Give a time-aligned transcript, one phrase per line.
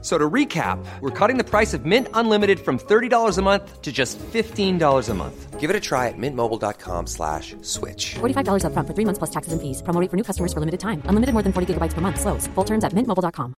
[0.00, 3.90] So to recap, we're cutting the price of Mint Unlimited from $30 a month to
[3.90, 5.58] just $15 a month.
[5.58, 8.14] Give it a try at mintmobile.com slash switch.
[8.20, 9.82] $45 upfront for three months plus taxes and fees.
[9.82, 11.02] Promo rate for new customers for limited time.
[11.06, 12.20] Unlimited more than 40 gigabytes per month.
[12.20, 12.46] Slows.
[12.54, 13.54] Full terms at mintmobile.com.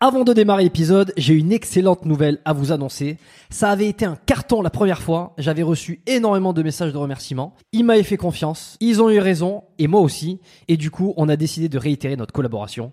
[0.00, 3.16] Avant de démarrer l'épisode, j'ai une excellente nouvelle à vous annoncer.
[3.50, 5.34] Ça avait été un carton la première fois.
[5.38, 7.56] J'avais reçu énormément de messages de remerciements.
[7.72, 8.76] Ils m'avaient fait confiance.
[8.78, 9.64] Ils ont eu raison.
[9.80, 10.38] Et moi aussi.
[10.68, 12.92] Et du coup, on a décidé de réitérer notre collaboration.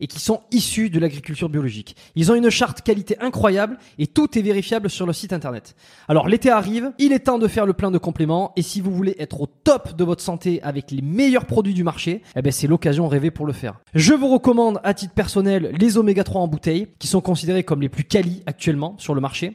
[0.00, 1.96] et qui sont issus de l'agriculture biologique.
[2.14, 5.74] Ils ont une charte qualité incroyable et tout est vérifiable sur le site internet.
[6.08, 8.92] Alors l'été arrive, il est temps de faire le plein de compléments et si vous
[8.92, 12.52] voulez être au top de votre santé avec les meilleurs produits du marché, eh ben
[12.52, 13.80] c'est l'occasion rêvée pour le faire.
[13.94, 17.82] Je vous recommande à titre personnel les oméga 3 en bouteille qui sont considérés comme
[17.82, 19.54] les plus quali actuellement sur le marché.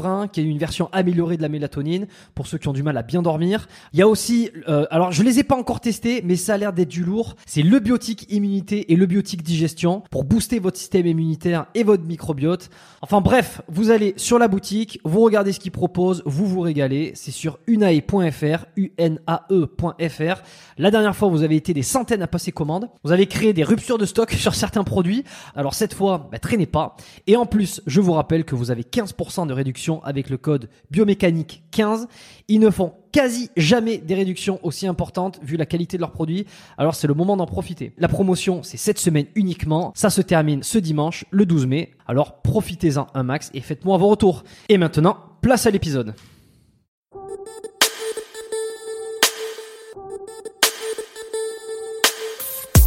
[0.31, 3.03] qui est une version améliorée de la mélatonine pour ceux qui ont du mal à
[3.03, 3.67] bien dormir.
[3.93, 6.57] Il y a aussi, euh, alors je les ai pas encore testés, mais ça a
[6.57, 7.35] l'air d'être du lourd.
[7.45, 12.03] C'est le biotique immunité et le biotique digestion pour booster votre système immunitaire et votre
[12.03, 12.69] microbiote.
[13.01, 17.11] Enfin bref, vous allez sur la boutique, vous regardez ce qu'ils proposent, vous vous régalez.
[17.15, 20.41] C'est sur unae.fr, unae.fr.
[20.77, 22.89] La dernière fois, vous avez été des centaines à passer commande.
[23.03, 25.23] Vous avez créé des ruptures de stock sur certains produits.
[25.55, 26.95] Alors cette fois, bah, traînez pas.
[27.27, 30.69] Et en plus, je vous rappelle que vous avez 15% de réduction avec le code
[30.89, 32.07] biomécanique 15.
[32.47, 36.45] Ils ne font quasi jamais des réductions aussi importantes vu la qualité de leurs produits.
[36.77, 37.93] Alors c'est le moment d'en profiter.
[37.97, 39.91] La promotion, c'est cette semaine uniquement.
[39.95, 41.91] Ça se termine ce dimanche, le 12 mai.
[42.07, 44.43] Alors profitez-en un max et faites-moi vos retours.
[44.69, 46.15] Et maintenant, place à l'épisode.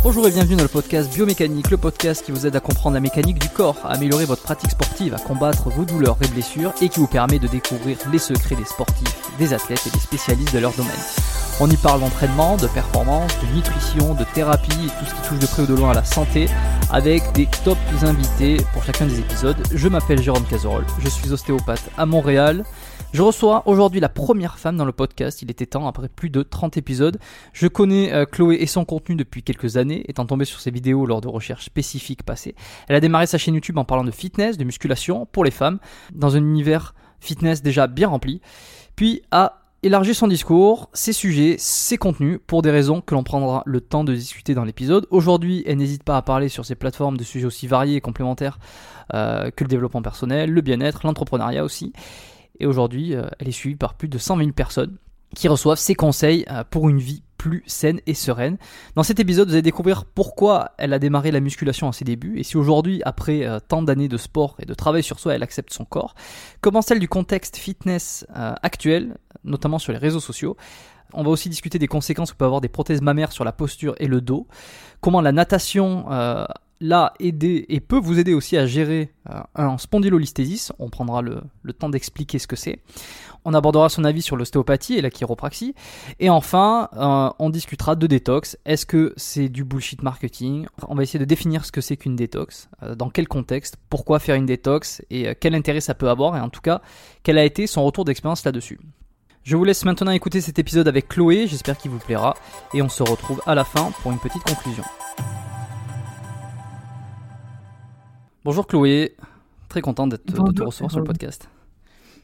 [0.04, 3.00] Bonjour et bienvenue dans le podcast Biomécanique, le podcast qui vous aide à comprendre la
[3.00, 6.90] mécanique du corps, à améliorer votre pratique sportive, à combattre vos douleurs et blessures et
[6.90, 10.58] qui vous permet de découvrir les secrets des sportifs, des athlètes et des spécialistes de
[10.58, 10.92] leur domaine.
[11.58, 15.38] On y parle d'entraînement, de performance, de nutrition, de thérapie et tout ce qui touche
[15.38, 16.48] de près ou de loin à la santé
[16.92, 19.56] avec des top invités pour chacun des épisodes.
[19.72, 22.62] Je m'appelle Jérôme Cazerolle, je suis ostéopathe à Montréal.
[23.14, 25.40] Je reçois aujourd'hui la première femme dans le podcast.
[25.40, 27.16] Il était temps, après plus de 30 épisodes.
[27.52, 31.06] Je connais euh, Chloé et son contenu depuis quelques années, étant tombé sur ses vidéos
[31.06, 32.56] lors de recherches spécifiques passées.
[32.88, 35.78] Elle a démarré sa chaîne YouTube en parlant de fitness, de musculation pour les femmes,
[36.12, 38.40] dans un univers fitness déjà bien rempli.
[38.96, 43.62] Puis a élargi son discours, ses sujets, ses contenus, pour des raisons que l'on prendra
[43.64, 45.06] le temps de discuter dans l'épisode.
[45.10, 48.58] Aujourd'hui, elle n'hésite pas à parler sur ses plateformes de sujets aussi variés et complémentaires
[49.14, 51.92] euh, que le développement personnel, le bien-être, l'entrepreneuriat aussi.
[52.60, 54.96] Et aujourd'hui, euh, elle est suivie par plus de 100 000 personnes
[55.34, 58.56] qui reçoivent ses conseils euh, pour une vie plus saine et sereine.
[58.94, 62.38] Dans cet épisode, vous allez découvrir pourquoi elle a démarré la musculation à ses débuts
[62.38, 65.42] et si aujourd'hui, après euh, tant d'années de sport et de travail sur soi, elle
[65.42, 66.14] accepte son corps.
[66.60, 70.56] Comment celle du contexte fitness actuel, notamment sur les réseaux sociaux.
[71.12, 73.94] On va aussi discuter des conséquences que peuvent avoir des prothèses mammaires sur la posture
[73.98, 74.46] et le dos.
[75.00, 76.06] Comment la natation
[76.80, 80.72] l'a aidé et peut vous aider aussi à gérer euh, un spondylolisthésis.
[80.78, 81.42] On prendra le,
[81.78, 82.80] temps d'expliquer ce que c'est.
[83.44, 85.74] On abordera son avis sur l'ostéopathie et la chiropraxie.
[86.20, 88.58] Et enfin, euh, on discutera de détox.
[88.64, 90.66] Est-ce que c'est du bullshit marketing?
[90.88, 94.18] On va essayer de définir ce que c'est qu'une détox, euh, dans quel contexte, pourquoi
[94.18, 96.80] faire une détox et quel intérêt ça peut avoir et en tout cas,
[97.22, 98.78] quel a été son retour d'expérience là-dessus.
[99.42, 102.34] Je vous laisse maintenant écouter cet épisode avec Chloé, j'espère qu'il vous plaira
[102.72, 104.84] et on se retrouve à la fin pour une petite conclusion.
[108.44, 109.16] Bonjour Chloé,
[109.70, 111.48] très content de te recevoir sur le podcast.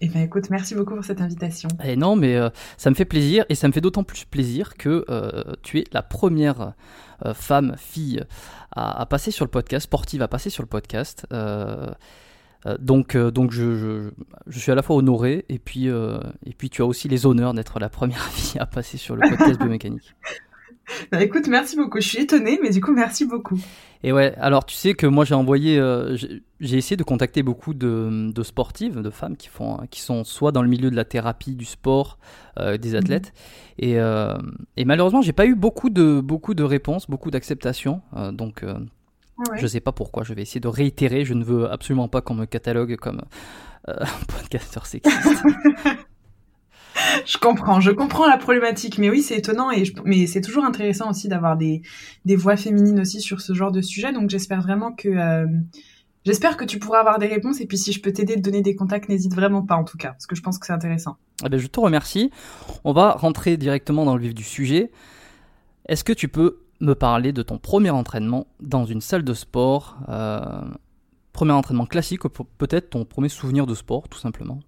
[0.02, 1.70] Eh ben écoute, merci beaucoup pour cette invitation.
[1.82, 4.74] Et non, mais euh, ça me fait plaisir et ça me fait d'autant plus plaisir
[4.76, 6.74] que euh, tu es la première
[7.24, 8.22] euh, femme, fille
[8.70, 11.26] à, à, passer sur le podcast, sportive à passer sur le podcast.
[12.80, 14.10] donc, donc je, je,
[14.46, 17.54] je, suis à la fois honoré et puis, et puis tu as aussi les honneurs
[17.54, 20.14] d'être la première fille à passer sur le podcast biomécanique.
[21.12, 22.00] Bah écoute, merci beaucoup.
[22.00, 23.58] Je suis étonnée, mais du coup, merci beaucoup.
[24.02, 27.74] Et ouais, alors tu sais que moi j'ai envoyé, euh, j'ai essayé de contacter beaucoup
[27.74, 31.04] de, de, sportives, de femmes qui font, qui sont soit dans le milieu de la
[31.04, 32.18] thérapie, du sport,
[32.58, 33.34] euh, des athlètes,
[33.78, 33.88] mhm.
[33.88, 34.38] et, euh,
[34.78, 38.72] et, malheureusement j'ai pas eu beaucoup de, beaucoup de réponses, beaucoup d'acceptation, euh, donc euh,
[39.50, 39.58] ouais.
[39.58, 40.22] je sais pas pourquoi.
[40.22, 41.26] Je vais essayer de réitérer.
[41.26, 43.20] Je ne veux absolument pas qu'on me catalogue comme
[43.86, 45.44] un podcasteur sexiste.
[47.26, 50.64] je comprends, je comprends la problématique, mais oui, c'est étonnant et je, mais c'est toujours
[50.64, 51.82] intéressant aussi d'avoir des,
[52.24, 54.12] des voix féminines aussi sur ce genre de sujet.
[54.12, 55.46] Donc j'espère vraiment que euh,
[56.24, 58.62] j'espère que tu pourras avoir des réponses et puis si je peux t'aider de donner
[58.62, 61.16] des contacts, n'hésite vraiment pas en tout cas, parce que je pense que c'est intéressant.
[61.44, 62.30] Eh ben, je te remercie.
[62.84, 64.90] On va rentrer directement dans le vif du sujet.
[65.86, 69.98] Est-ce que tu peux me parler de ton premier entraînement dans une salle de sport
[70.08, 70.62] euh,
[71.32, 72.22] Premier entraînement classique,
[72.58, 74.60] peut-être ton premier souvenir de sport, tout simplement?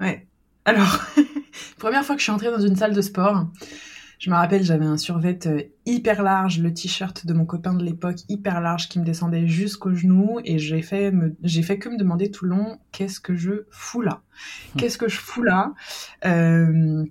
[0.00, 0.26] Ouais.
[0.66, 1.00] Alors,
[1.78, 3.46] première fois que je suis entrée dans une salle de sport,
[4.18, 7.84] je me rappelle, j'avais un survêt euh, hyper large, le t-shirt de mon copain de
[7.84, 11.88] l'époque hyper large qui me descendait jusqu'aux genoux et j'ai fait me, j'ai fait que
[11.88, 14.22] me demander tout le long qu'est-ce que je fous là,
[14.76, 15.72] qu'est-ce que je fous là?
[16.24, 17.04] Euh,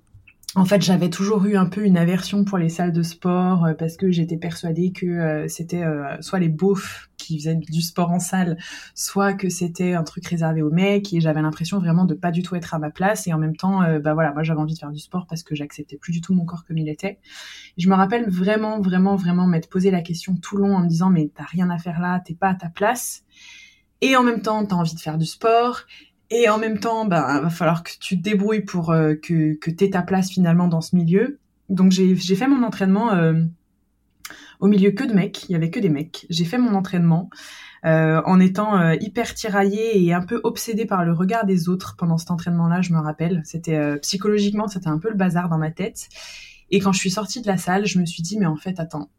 [0.58, 3.74] en fait, j'avais toujours eu un peu une aversion pour les salles de sport euh,
[3.74, 8.20] parce que j'étais persuadée que euh, c'était euh, soit les beaufs faisaient du sport en
[8.20, 8.58] salle,
[8.94, 12.44] soit que c'était un truc réservé aux mecs et j'avais l'impression vraiment de pas du
[12.44, 14.80] tout être à ma place et en même temps, bah voilà, moi j'avais envie de
[14.80, 17.20] faire du sport parce que j'acceptais plus du tout mon corps comme il était.
[17.78, 20.88] Et je me rappelle vraiment, vraiment, vraiment m'être posé la question tout long en me
[20.88, 23.24] disant mais t'as rien à faire là, t'es pas à ta place.
[24.02, 25.82] Et en même temps, t'as envie de faire du sport
[26.30, 29.72] et en même temps, ben, va falloir que tu te débrouilles pour euh, que, que
[29.72, 31.40] ta place finalement dans ce milieu.
[31.70, 33.44] Donc j'ai fait mon entraînement euh,
[34.60, 36.26] au milieu que de mecs, il y avait que des mecs.
[36.30, 37.30] J'ai fait mon entraînement
[37.86, 41.96] euh, en étant euh, hyper tiraillée et un peu obsédée par le regard des autres
[41.98, 43.42] pendant cet entraînement-là, je me rappelle.
[43.46, 46.08] C'était euh, psychologiquement, c'était un peu le bazar dans ma tête.
[46.72, 48.80] Et quand je suis sortie de la salle, je me suis dit mais en fait
[48.80, 49.10] attends,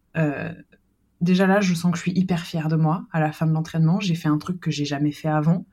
[1.21, 3.53] déjà là, je sens que je suis hyper fière de moi à la fin de
[3.53, 4.01] l'entraînement.
[4.01, 5.65] J'ai fait un truc que j'ai jamais fait avant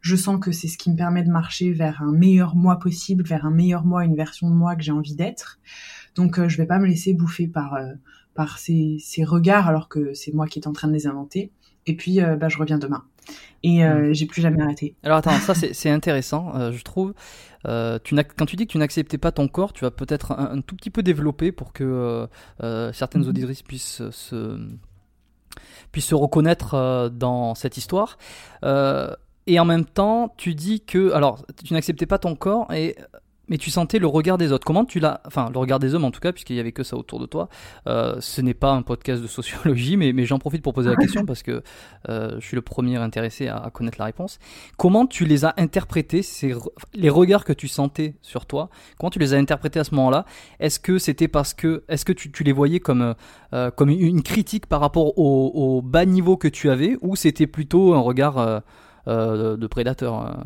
[0.00, 3.24] je sens que c'est ce qui me permet de marcher vers un meilleur moi possible,
[3.24, 5.58] vers un meilleur moi, une version de moi que j'ai envie d'être.
[6.14, 7.76] Donc euh, je vais pas me laisser bouffer par
[8.38, 11.50] par ces, ces regards alors que c'est moi qui est en train de les inventer.
[11.88, 13.02] Et puis euh, bah, je reviens demain.
[13.64, 14.14] Et euh, mm.
[14.14, 14.94] j'ai plus jamais arrêté.
[15.02, 17.14] Alors attends, ça c'est intéressant, euh, je trouve.
[17.64, 20.60] Tu quand tu dis que tu n'acceptais pas ton corps, tu vas peut-être un, un,
[20.60, 22.28] tout petit peu développer pour que
[22.92, 23.28] certaines mm-hmm.
[23.28, 24.56] auditrices puissent se
[25.90, 28.18] puissent se reconnaître dans cette histoire.
[28.62, 32.94] Et en même temps, tu dis que, alors, tu n'acceptais pas ton corps et
[33.48, 34.64] mais tu sentais le regard des autres.
[34.64, 36.82] Comment tu l'as, enfin, le regard des hommes en tout cas, puisqu'il y avait que
[36.82, 37.48] ça autour de toi.
[37.86, 40.96] Euh, ce n'est pas un podcast de sociologie, mais, mais j'en profite pour poser la
[40.96, 41.62] question parce que
[42.08, 44.38] euh, je suis le premier intéressé à, connaître la réponse.
[44.76, 46.54] Comment tu les as interprétés, ces,
[46.94, 48.70] les regards que tu sentais sur toi?
[48.98, 50.24] Comment tu les as interprétés à ce moment-là?
[50.60, 53.14] Est-ce que c'était parce que, est-ce que tu, tu, les voyais comme
[53.54, 57.46] euh, comme une critique par rapport au, au, bas niveau que tu avais, ou c'était
[57.46, 58.60] plutôt un regard euh,
[59.06, 60.36] euh, de prédateur.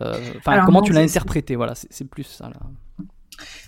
[0.00, 2.48] Euh, enfin, comment tu l'as interprété Voilà, c'est plus ça.
[2.48, 2.56] Là.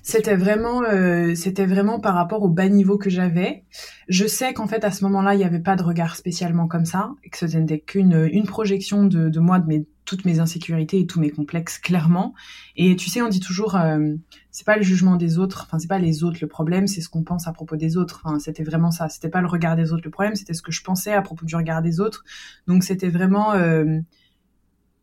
[0.03, 3.65] C'était vraiment, euh, c'était vraiment par rapport au bas niveau que j'avais.
[4.09, 6.85] Je sais qu'en fait à ce moment-là, il n'y avait pas de regard spécialement comme
[6.85, 11.01] ça, que ce n'était qu'une une projection de, de moi, de mes toutes mes insécurités
[11.01, 12.35] et tous mes complexes clairement.
[12.77, 14.15] Et tu sais, on dit toujours, euh,
[14.51, 17.09] c'est pas le jugement des autres, enfin c'est pas les autres le problème, c'est ce
[17.09, 18.23] qu'on pense à propos des autres.
[18.25, 19.09] Enfin, c'était vraiment ça.
[19.09, 21.47] C'était pas le regard des autres le problème, c'était ce que je pensais à propos
[21.47, 22.25] du regard des autres.
[22.67, 24.01] Donc c'était vraiment euh,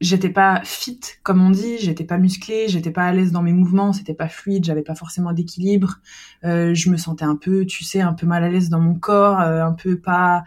[0.01, 3.53] j'étais pas fit comme on dit, j'étais pas musclée, j'étais pas à l'aise dans mes
[3.53, 5.99] mouvements, c'était pas fluide, j'avais pas forcément d'équilibre,
[6.43, 8.95] euh, je me sentais un peu, tu sais, un peu mal à l'aise dans mon
[8.95, 10.43] corps, euh, un peu pas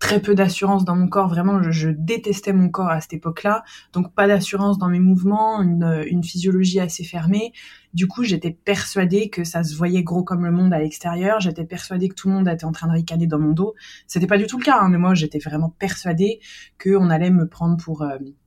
[0.00, 4.12] très peu d'assurance dans mon corps, vraiment je, détestais mon corps à cette époque-là, donc
[4.14, 7.52] pas d'assurance dans mes mouvements, une, physiologie assez fermée.
[7.92, 11.64] Du coup, j'étais persuadée que ça se voyait gros comme le monde à l'extérieur, j'étais
[11.64, 13.74] persuadée que tout le monde était en train de ricaner dans mon dos.
[14.06, 16.40] C'était pas du tout le cas, hein, mais moi j'étais vraiment persuadée
[16.82, 18.43] qu'on allait me prendre pour euh, pour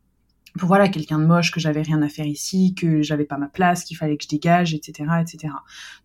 [0.65, 3.83] voilà quelqu'un de moche que j'avais rien à faire ici que j'avais pas ma place
[3.83, 5.53] qu'il fallait que je dégage etc etc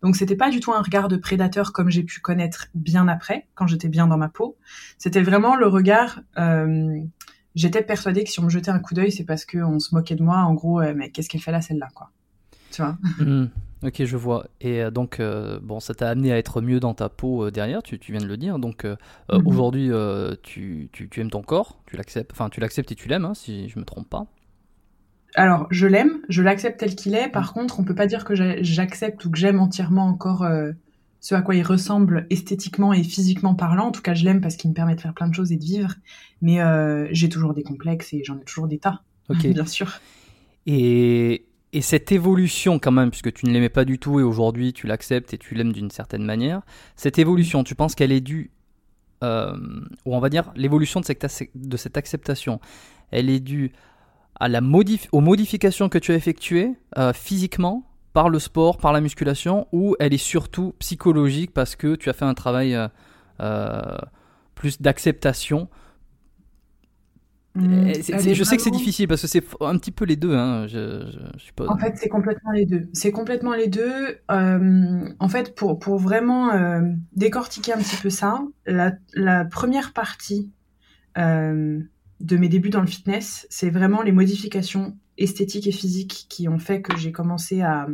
[0.01, 3.47] donc c'était pas du tout un regard de prédateur comme j'ai pu connaître bien après
[3.55, 4.57] quand j'étais bien dans ma peau
[4.97, 6.99] c'était vraiment le regard euh,
[7.55, 10.15] j'étais persuadée que si on me jetait un coup d'œil c'est parce qu'on se moquait
[10.15, 12.11] de moi en gros euh, mais qu'est-ce qu'elle fait là celle-là quoi
[12.73, 12.97] tu vois?
[13.19, 13.49] Mmh.
[13.83, 14.47] Ok, je vois.
[14.61, 17.51] Et euh, donc, euh, bon, ça t'a amené à être mieux dans ta peau euh,
[17.51, 18.57] derrière, tu, tu, viens de le dire.
[18.57, 18.95] Donc, euh,
[19.31, 19.47] mmh.
[19.47, 19.91] aujourd'hui,
[20.41, 23.33] tu, tu, tu, aimes ton corps, tu l'acceptes, enfin, tu l'acceptes et tu l'aimes, hein,
[23.33, 24.25] si je me trompe pas.
[25.35, 27.27] Alors, je l'aime, je l'accepte tel qu'il est.
[27.27, 30.71] Par contre, on peut pas dire que j'accepte ou que j'aime entièrement encore euh,
[31.21, 33.87] ce à quoi il ressemble esthétiquement et physiquement parlant.
[33.87, 35.57] En tout cas, je l'aime parce qu'il me permet de faire plein de choses et
[35.57, 35.95] de vivre.
[36.41, 39.01] Mais euh, j'ai toujours des complexes et j'en ai toujours des tas.
[39.29, 39.47] Ok.
[39.47, 39.99] Bien sûr.
[40.67, 44.73] Et, et cette évolution, quand même, puisque tu ne l'aimais pas du tout et aujourd'hui
[44.73, 46.61] tu l'acceptes et tu l'aimes d'une certaine manière,
[46.95, 48.51] cette évolution, tu penses qu'elle est due,
[49.23, 49.57] euh,
[50.05, 52.59] ou on va dire l'évolution de cette, de cette acceptation,
[53.09, 53.71] elle est due
[54.39, 58.93] à la modif aux modifications que tu as effectuées euh, physiquement par le sport, par
[58.93, 62.87] la musculation, ou elle est surtout psychologique parce que tu as fait un travail euh,
[63.41, 63.81] euh,
[64.55, 65.67] plus d'acceptation?
[67.55, 67.91] Mm.
[68.33, 71.05] je sais que c'est difficile parce que c'est un petit peu les deux, hein, je,
[71.37, 71.69] suppose.
[71.69, 72.89] En fait, c'est complètement les deux.
[72.93, 74.19] C'est complètement les deux.
[74.29, 76.51] en fait, pour, pour vraiment
[77.15, 80.51] décortiquer un petit peu ça, la, la première partie
[82.23, 86.57] de mes débuts dans le fitness, c'est vraiment les modifications esthétiques et physiques qui ont
[86.57, 87.87] fait que j'ai commencé à,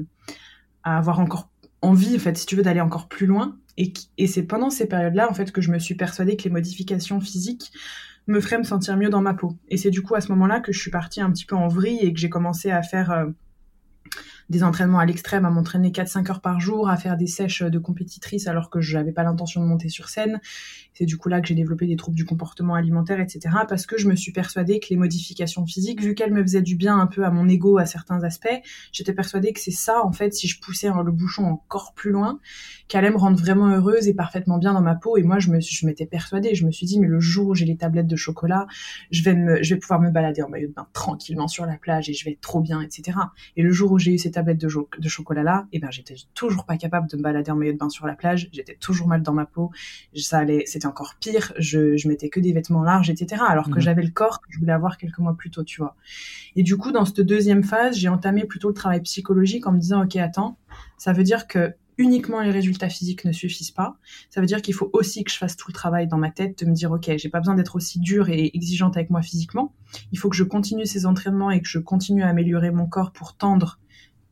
[0.83, 1.49] avoir encore
[1.81, 3.57] envie, en fait, si tu veux, d'aller encore plus loin.
[3.77, 6.49] Et, et c'est pendant ces périodes-là, en fait, que je me suis persuadée que les
[6.49, 7.71] modifications physiques
[8.27, 9.57] me feraient me sentir mieux dans ma peau.
[9.69, 11.67] Et c'est du coup à ce moment-là que je suis partie un petit peu en
[11.67, 13.25] vrille et que j'ai commencé à faire euh,
[14.49, 17.79] des entraînements à l'extrême, à m'entraîner 4-5 heures par jour, à faire des sèches de
[17.79, 20.41] compétitrice alors que je n'avais pas l'intention de monter sur scène.
[20.93, 23.55] C'est du coup là que j'ai développé des troubles du comportement alimentaire, etc.
[23.67, 26.75] Parce que je me suis persuadée que les modifications physiques, vu qu'elles me faisaient du
[26.75, 28.47] bien un peu à mon ego à certains aspects,
[28.91, 32.39] j'étais persuadée que c'est ça, en fait, si je poussais le bouchon encore plus loin,
[32.87, 35.17] qu'elle allait me rendre vraiment heureuse et parfaitement bien dans ma peau.
[35.17, 36.55] Et moi, je me, je m'étais persuadée.
[36.55, 38.67] Je me suis dit, mais le jour où j'ai les tablettes de chocolat,
[39.11, 41.77] je vais me, je vais pouvoir me balader en maillot de bain tranquillement sur la
[41.77, 43.17] plage et je vais être trop bien, etc.
[43.55, 45.91] Et le jour où j'ai eu ces tablettes de, de chocolat là, et eh ben,
[45.91, 48.49] j'étais toujours pas capable de me balader en maillot de bain sur la plage.
[48.51, 49.71] J'étais toujours mal dans ma peau.
[50.15, 51.53] Ça allait, c'était encore pire.
[51.57, 53.43] Je, je mettais que des vêtements larges, etc.
[53.47, 53.81] Alors que mhm.
[53.81, 55.95] j'avais le corps que je voulais avoir quelques mois plus tôt, tu vois.
[56.55, 59.79] Et du coup, dans cette deuxième phase, j'ai entamé plutôt le travail psychologique en me
[59.79, 60.57] disant, ok, attends,
[60.97, 63.97] ça veut dire que uniquement les résultats physiques ne suffisent pas.
[64.29, 66.63] Ça veut dire qu'il faut aussi que je fasse tout le travail dans ma tête,
[66.63, 69.73] de me dire, OK, j'ai pas besoin d'être aussi dure et exigeante avec moi physiquement.
[70.13, 73.11] Il faut que je continue ces entraînements et que je continue à améliorer mon corps
[73.11, 73.79] pour tendre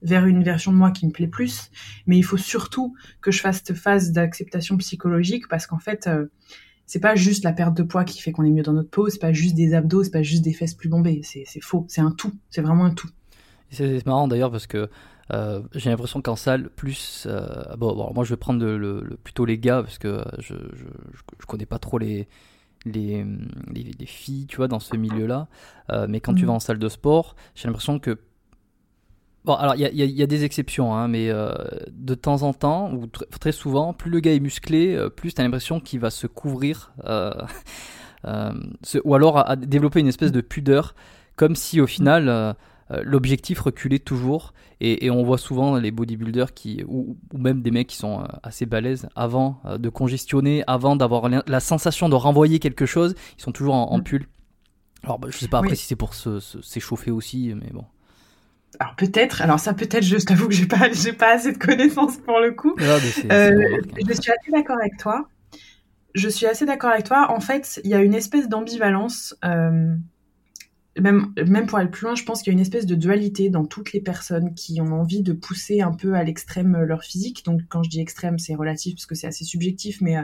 [0.02, 1.72] vers une version de moi qui me plaît plus.
[2.06, 6.28] Mais il faut surtout que je fasse cette phase d'acceptation psychologique parce qu'en fait, euh,
[6.86, 9.10] c'est pas juste la perte de poids qui fait qu'on est mieux dans notre peau,
[9.10, 11.22] c'est pas juste des abdos, c'est pas juste des fesses plus bombées.
[11.24, 13.10] C'est faux, c'est un tout, c'est vraiment un tout.
[13.70, 14.90] C'est marrant d'ailleurs parce que
[15.34, 17.28] euh, j'ai l'impression qu'en salle, plus.
[17.30, 20.86] Euh, bon, moi je vais prendre le, plutôt les gars parce que je, je,
[21.40, 22.28] je, connais pas trop les,
[22.86, 23.26] les,
[23.74, 25.48] les, filles, tu vois, dans ce milieu-là.
[25.92, 26.48] Euh, mais quand tu mm.
[26.48, 28.18] vas en salle de sport, j'ai l'impression que.
[29.48, 32.94] Bon, alors il y a, y a, des exceptions, hein, mais de temps en temps,
[32.94, 36.28] ou très souvent, plus le gars est musclé, plus tu as l'impression qu'il va se
[36.28, 36.94] couvrir.
[39.04, 40.94] ou alors à, développer une espèce de pudeur,
[41.36, 42.56] comme si au final
[42.92, 44.54] euh, l'objectif reculait toujours.
[44.80, 48.68] Et, on voit souvent les bodybuilders qui, ou, même des mecs qui sont euh, assez
[48.68, 53.52] balèzes, avant euh, de congestionner, avant d'avoir la sensation de renvoyer quelque chose, ils sont
[53.52, 54.04] toujours en, mm.
[54.04, 54.28] pull.
[55.04, 57.86] Alors bah, je sais pas après si c'est pour s'échauffer aussi, mais bon.
[58.80, 62.18] Alors peut-être, alors ça peut-être, je t'avoue que j'ai pas, j'ai pas assez de connaissances
[62.18, 62.76] pour le coup.
[62.80, 65.30] Ah, je suis assez d'accord avec toi.
[66.14, 67.32] Je suis assez d'accord avec toi.
[67.32, 69.36] En fait, il y a une espèce d'ambivalence
[71.02, 73.50] même, même pour aller plus loin, je pense qu'il y a une espèce de dualité
[73.50, 77.04] dans toutes les personnes qui ont envie de pousser un peu à l'extrême euh, leur
[77.04, 77.44] physique.
[77.46, 80.24] Donc quand je dis extrême, c'est relatif parce que c'est assez subjectif, mais euh,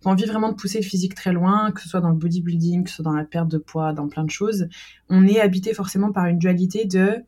[0.00, 2.16] qui ont envie vraiment de pousser le physique très loin, que ce soit dans le
[2.16, 4.68] bodybuilding, que ce soit dans la perte de poids, dans plein de choses.
[5.08, 7.22] On est habité forcément par une dualité de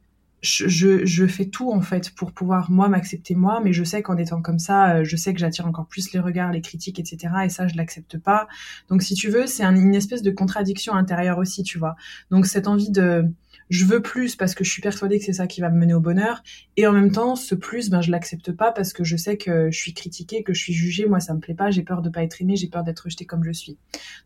[0.45, 4.19] je, je, fais tout en fait pour pouvoir moi m'accepter moi, mais je sais qu'en
[4.19, 7.33] étant comme ça, euh, je sais que j'attire encore plus les regards, les critiques, etc.
[7.47, 8.47] Et ça, je l'accepte pas.
[8.91, 11.97] Donc si tu veux, c'est une espèce de contradiction intérieure aussi, tu vois.
[12.31, 13.25] Donc cette envie de
[13.71, 15.95] je veux plus parce que je suis persuadée que c'est ça qui va me mener
[15.95, 16.43] au bonheur,
[16.77, 19.71] et en même temps, ce plus, ben je l'accepte pas parce que je sais que
[19.71, 22.11] je suis critiquée, que je suis jugée, moi ça me plaît pas, j'ai peur de
[22.11, 23.79] pas être aimée, j'ai peur d'être rejetée comme je suis.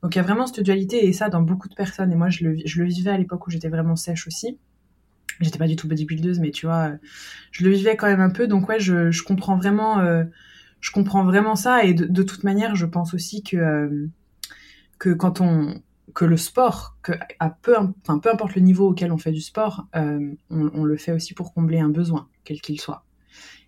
[0.02, 2.10] Donc il y a vraiment cette dualité et ça dans beaucoup de personnes.
[2.10, 4.58] Et moi je le, je le vivais à l'époque où j'étais vraiment sèche aussi
[5.40, 6.92] j'étais pas du tout bodybuildeuse, mais tu vois,
[7.50, 8.46] je le vivais quand même un peu.
[8.46, 10.24] Donc ouais, je, je comprends vraiment, euh,
[10.80, 11.84] je comprends vraiment ça.
[11.84, 14.06] Et de, toute manière, je pense aussi que euh,
[14.98, 15.82] que quand on
[16.14, 19.40] que le sport, que à peu, enfin, peu importe le niveau auquel on fait du
[19.40, 23.04] sport, euh, on, on, le fait aussi pour combler un besoin, quel qu'il soit.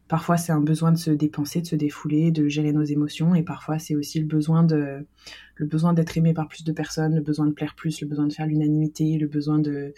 [0.09, 3.45] Parfois, c'est un besoin de se dépenser, de se défouler, de gérer nos émotions, et
[3.45, 5.07] parfois, c'est aussi le besoin de,
[5.55, 8.27] le besoin d'être aimé par plus de personnes, le besoin de plaire plus, le besoin
[8.27, 9.95] de faire l'unanimité, le besoin de,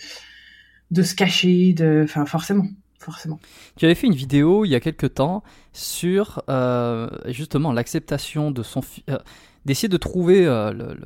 [0.91, 2.67] de se cacher, de, enfin forcément,
[2.99, 3.39] forcément.
[3.77, 8.63] Tu avais fait une vidéo il y a quelques temps sur euh, justement l'acceptation de
[8.63, 9.19] son, euh,
[9.65, 10.97] d'essayer de trouver euh, le,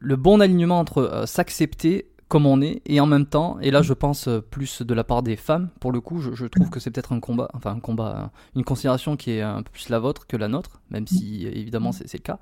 [0.00, 3.92] le, bon alignement entre s'accepter comme on est, et en même temps, et là je
[3.92, 6.80] pense euh, plus de la part des femmes, pour le coup, je, je trouve que
[6.80, 9.98] c'est peut-être un combat, enfin un combat, une considération qui est un peu plus la
[9.98, 12.38] vôtre que la nôtre, même si évidemment c'est le cas.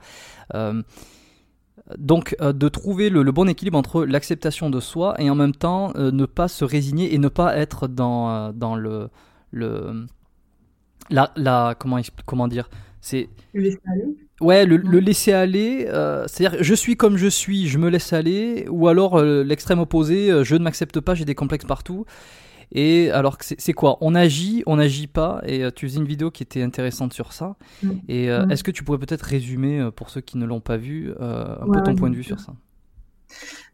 [1.93, 5.55] Euh, donc de trouver le, le, bon équilibre entre l'acceptation de soi et en même
[5.55, 9.09] temps ne pas se résigner et ne pas être dans, dans le,
[9.51, 10.07] le
[11.11, 12.69] la, la comment, comment dire
[13.01, 13.29] c'est
[14.41, 18.67] Ouais, le, laisser aller, euh, c'est-à-dire je suis comme je suis, je me laisse aller,
[18.69, 22.07] ou alors euh, l'extrême opposé, euh, je ne m'accepte pas, j'ai des complexes partout.
[22.75, 23.99] Et alors c'est quoi?
[24.01, 25.43] On agit, on n'agit pas.
[25.47, 27.57] Et tu faisais une vidéo qui était intéressante sur ça.
[27.83, 27.91] Mm.
[28.09, 28.51] Et mm.
[28.51, 31.83] est-ce que tu pourrais peut-être résumer pour ceux qui ne l'ont pas vu un peu
[31.83, 32.55] ton point de vue sur ça?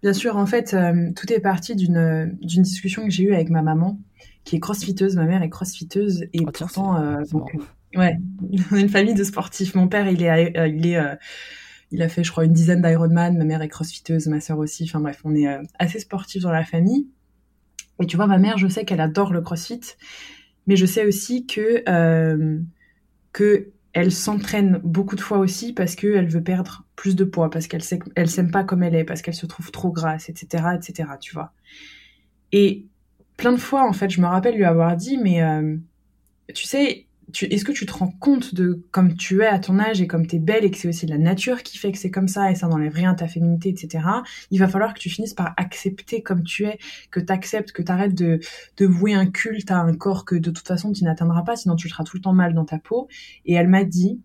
[0.02, 0.76] Bien sûr, en fait,
[1.16, 3.98] tout est parti d'une discussion que j'ai eue avec ma maman,
[4.44, 5.16] qui est crossfiteuse.
[5.16, 6.96] Ma mère est crossfiteuse et oh, pourtant,
[7.94, 8.16] Ouais,
[8.72, 9.74] on est une famille de sportifs.
[9.74, 11.14] Mon père, il est, euh, il est, euh,
[11.90, 13.36] il a fait, je crois, une dizaine d'Ironman.
[13.36, 14.84] Ma mère est crossfiteuse, ma sœur aussi.
[14.84, 17.08] Enfin bref, on est euh, assez sportifs dans la famille.
[18.00, 19.80] Et tu vois, ma mère, je sais qu'elle adore le CrossFit,
[20.66, 21.82] mais je sais aussi que
[23.32, 27.66] que elle s'entraîne beaucoup de fois aussi parce qu'elle veut perdre plus de poids, parce
[27.66, 30.64] qu'elle sait, elle s'aime pas comme elle est, parce qu'elle se trouve trop grasse, etc.,
[30.76, 31.10] etc.
[31.20, 31.52] Tu vois.
[32.52, 32.86] Et
[33.36, 35.42] plein de fois, en fait, je me rappelle lui avoir dit, mais
[36.54, 40.00] tu sais, est-ce que tu te rends compte de comme tu es à ton âge
[40.00, 42.10] et comme tu es belle et que c'est aussi la nature qui fait que c'est
[42.10, 44.04] comme ça et ça n'enlève rien à ta féminité, etc.
[44.50, 46.78] Il va falloir que tu finisses par accepter comme tu es,
[47.10, 48.40] que tu acceptes, que tu arrêtes de,
[48.76, 51.76] de vouer un culte à un corps que de toute façon tu n'atteindras pas, sinon
[51.76, 53.08] tu seras tout le temps mal dans ta peau.
[53.44, 54.20] Et elle m'a dit,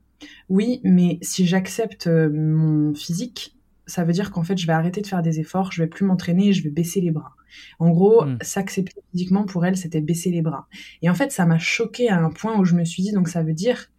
[0.49, 5.01] oui, mais si j'accepte euh, mon physique, ça veut dire qu'en fait je vais arrêter
[5.01, 7.35] de faire des efforts, je vais plus m'entraîner je vais baisser les bras.
[7.79, 8.37] En gros, hmm.
[8.41, 10.67] s'accepter physiquement pour elle, c'était baisser les bras.
[11.01, 13.27] Et en fait, ça m'a choqué à un point où je me suis dit, donc
[13.27, 13.89] ça veut dire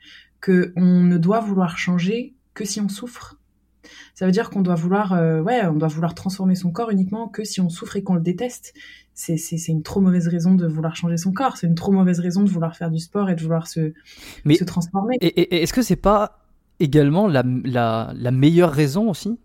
[0.41, 3.39] que on ne doit vouloir changer que si on souffre.
[4.15, 7.29] Ça veut dire qu'on doit vouloir, euh, ouais, on doit vouloir transformer son corps uniquement
[7.29, 8.75] que si on souffre et qu'on le déteste.
[9.17, 11.57] C'est, c'est, une trop mauvaise raison de vouloir changer son corps.
[11.57, 13.93] C'est une trop mauvaise raison de vouloir faire du sport et de vouloir se,
[14.45, 15.17] se transformer.
[15.21, 16.45] Et, est-ce que c'est pas
[16.81, 19.39] également la, la, la meilleure raison aussi?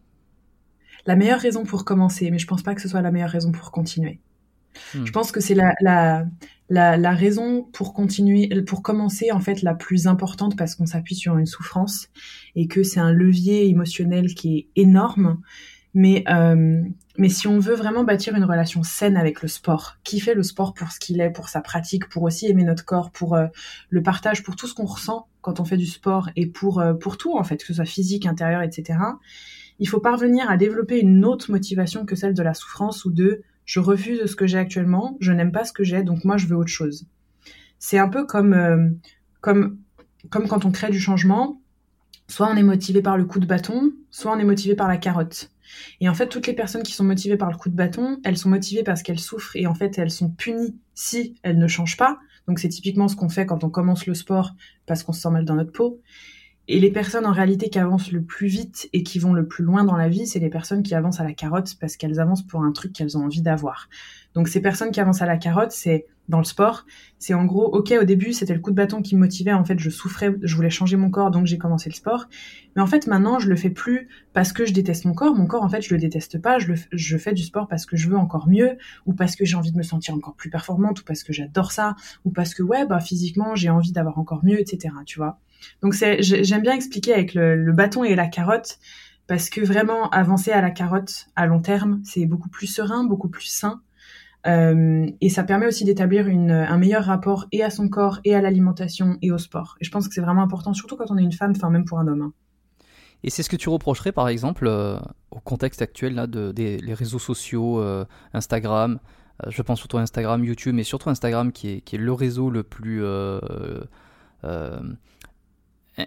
[1.06, 3.52] La meilleure raison pour commencer, mais je pense pas que ce soit la meilleure raison
[3.52, 4.20] pour continuer.
[4.94, 5.06] Hmm.
[5.06, 9.74] Je pense que c'est la, la, la, raison pour continuer, pour commencer en fait la
[9.74, 12.10] plus importante parce qu'on s'appuie sur une souffrance
[12.56, 15.42] et que c'est un levier émotionnel qui est énorme.
[15.96, 16.84] Mais euh,
[17.18, 20.44] mais si on veut vraiment bâtir une relation saine avec le sport, qui fait le
[20.44, 23.48] sport pour ce qu'il est, pour sa pratique, pour aussi aimer notre corps, pour euh,
[23.90, 26.94] le partage, pour tout ce qu'on ressent quand on fait du sport et pour euh,
[26.94, 29.00] pour tout en fait, que ce soit physique, intérieur, etc
[29.80, 33.42] il faut parvenir à développer une autre motivation que celle de la souffrance ou de
[33.66, 36.48] je refuse ce que j'ai actuellement, je n'aime pas ce que j'ai, donc moi je
[36.48, 37.06] veux autre chose.
[37.78, 38.90] C'est un peu comme, euh,
[39.42, 39.78] comme,
[40.30, 41.62] comme quand on crée du changement,
[42.28, 44.98] soit on est motivé par le coup de bâton, soit on est motivé par la
[44.98, 45.52] carotte.
[46.02, 48.38] Et en fait, toutes les personnes qui sont motivées par le coup de bâton, elles
[48.38, 51.98] sont motivées parce qu'elles souffrent et en fait, elles sont punies si elles ne changent
[51.98, 52.18] pas.
[52.48, 54.56] Donc c'est typiquement ce qu'on fait quand on commence le sport
[54.88, 56.02] parce qu'on se sent mal dans notre peau.
[56.72, 59.64] Et les personnes en réalité qui avancent le plus vite et qui vont le plus
[59.64, 62.46] loin dans la vie, c'est les personnes qui avancent à la carotte parce qu'elles avancent
[62.46, 63.90] pour un truc qu'elles ont envie d'avoir.
[64.36, 66.86] Donc ces personnes qui avancent à la carotte, c'est dans le sport,
[67.18, 69.66] c'est en gros, ok, au début c'était le coup de bâton qui me motivait, en
[69.66, 72.28] fait je souffrais, je voulais changer mon corps, donc j'ai commencé le sport.
[72.76, 75.48] Mais en fait maintenant je le fais plus parce que je déteste mon corps, mon
[75.48, 78.08] corps en fait je le déteste pas, je, je fais du sport parce que je
[78.10, 78.78] veux encore mieux,
[79.08, 81.72] ou parce que j'ai envie de me sentir encore plus performante, ou parce que j'adore
[81.72, 84.94] ça, ou parce que ouais, bah physiquement j'ai envie d'avoir encore mieux, etc.
[85.08, 85.40] Tu vois.
[85.82, 88.80] Donc j'aime bien expliquer avec le, bâton et la carotte
[89.28, 93.30] parce que vraiment avancer à la carotte à long terme, c'est beaucoup plus serein, beaucoup
[93.30, 93.82] plus sain.
[94.48, 98.42] Euh, et ça permet aussi d'établir un meilleur rapport et à son corps et à
[98.42, 99.76] l'alimentation et au sport.
[99.82, 101.86] Et je pense que c'est vraiment important, surtout quand on est une femme, enfin même
[101.86, 102.22] pour un homme.
[102.22, 102.34] Hein.
[103.24, 104.98] Et c'est ce que tu reprocherais par exemple euh,
[105.32, 109.00] au contexte actuel là de, des les réseaux sociaux, euh, Instagram.
[109.48, 112.50] je pense surtout à Instagram, YouTube, mais surtout Instagram qui est, qui est le réseau
[112.50, 113.04] le plus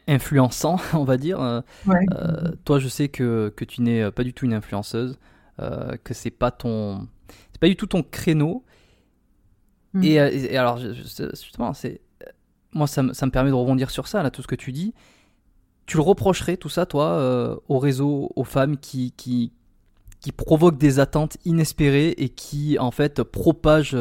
[0.07, 1.41] influençant, on va dire.
[1.41, 5.19] Euh, euh, toi, je sais que, que tu n'es pas du tout une influenceuse,
[5.61, 7.09] euh, que c'est pas ton,
[7.53, 8.65] c'est pas du tout ton créneau.
[9.95, 10.03] Hmm.
[10.05, 12.01] Et, alors, justement, c'est
[12.73, 14.95] moi, ça, ça, me permet de rebondir sur ça, là, tout ce que tu dis.
[15.85, 19.53] Tu le reprocherais, tout ça, toi, au réseau, aux femmes qui, qui,
[20.21, 23.97] qui provoquent des attentes inespérées et qui, en fait, propagent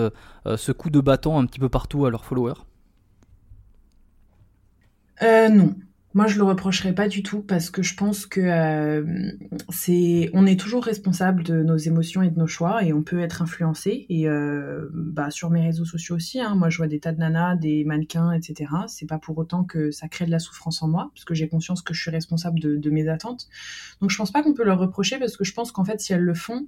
[0.45, 2.53] ce coup de bâton un petit peu partout à leurs followers?
[5.23, 5.75] Euh, non.
[6.13, 9.31] Moi, je le reprocherais pas du tout parce que je pense que euh,
[9.69, 13.21] c'est, on est toujours responsable de nos émotions et de nos choix et on peut
[13.21, 14.07] être influencé.
[14.09, 17.19] Et euh, bah, sur mes réseaux sociaux aussi, hein, moi, je vois des tas de
[17.19, 18.69] nanas, des mannequins, etc.
[18.87, 21.47] C'est pas pour autant que ça crée de la souffrance en moi, parce que j'ai
[21.47, 23.47] conscience que je suis responsable de, de mes attentes.
[24.01, 26.11] Donc, je pense pas qu'on peut leur reprocher parce que je pense qu'en fait, si
[26.11, 26.67] elles le font,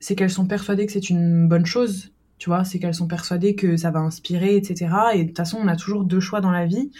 [0.00, 2.10] c'est qu'elles sont persuadées que c'est une bonne chose.
[2.36, 4.94] Tu vois, c'est qu'elles sont persuadées que ça va inspirer, etc.
[5.14, 6.90] Et de toute façon, on a toujours deux choix dans la vie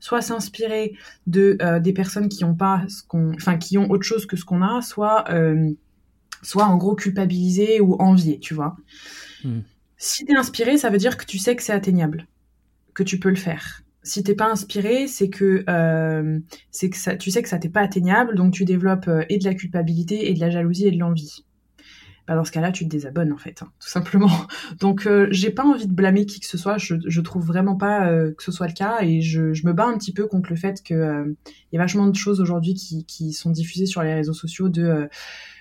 [0.00, 0.94] soit s'inspirer
[1.26, 4.36] de euh, des personnes qui ont pas ce qu'on, enfin qui ont autre chose que
[4.36, 5.70] ce qu'on a, soit euh,
[6.42, 8.76] soit en gros culpabiliser ou envier, tu vois.
[9.44, 9.60] Hmm.
[9.96, 12.26] Si t'es inspiré, ça veut dire que tu sais que c'est atteignable,
[12.92, 13.82] que tu peux le faire.
[14.02, 16.38] Si t'es pas inspiré, c'est que euh,
[16.70, 19.44] c'est que ça, tu sais que ça t'est pas atteignable, donc tu développes et de
[19.44, 21.43] la culpabilité et de la jalousie et de l'envie
[22.26, 24.30] bah dans ce cas-là, tu te désabonnes en fait, hein, tout simplement.
[24.80, 26.78] Donc, euh, j'ai pas envie de blâmer qui que ce soit.
[26.78, 29.86] Je, je trouve vraiment pas euh, que ce soit le cas, et je, me bats
[29.86, 31.34] un petit peu contre le fait que euh,
[31.72, 35.06] y a vachement de choses aujourd'hui qui, sont diffusées sur les réseaux sociaux de euh,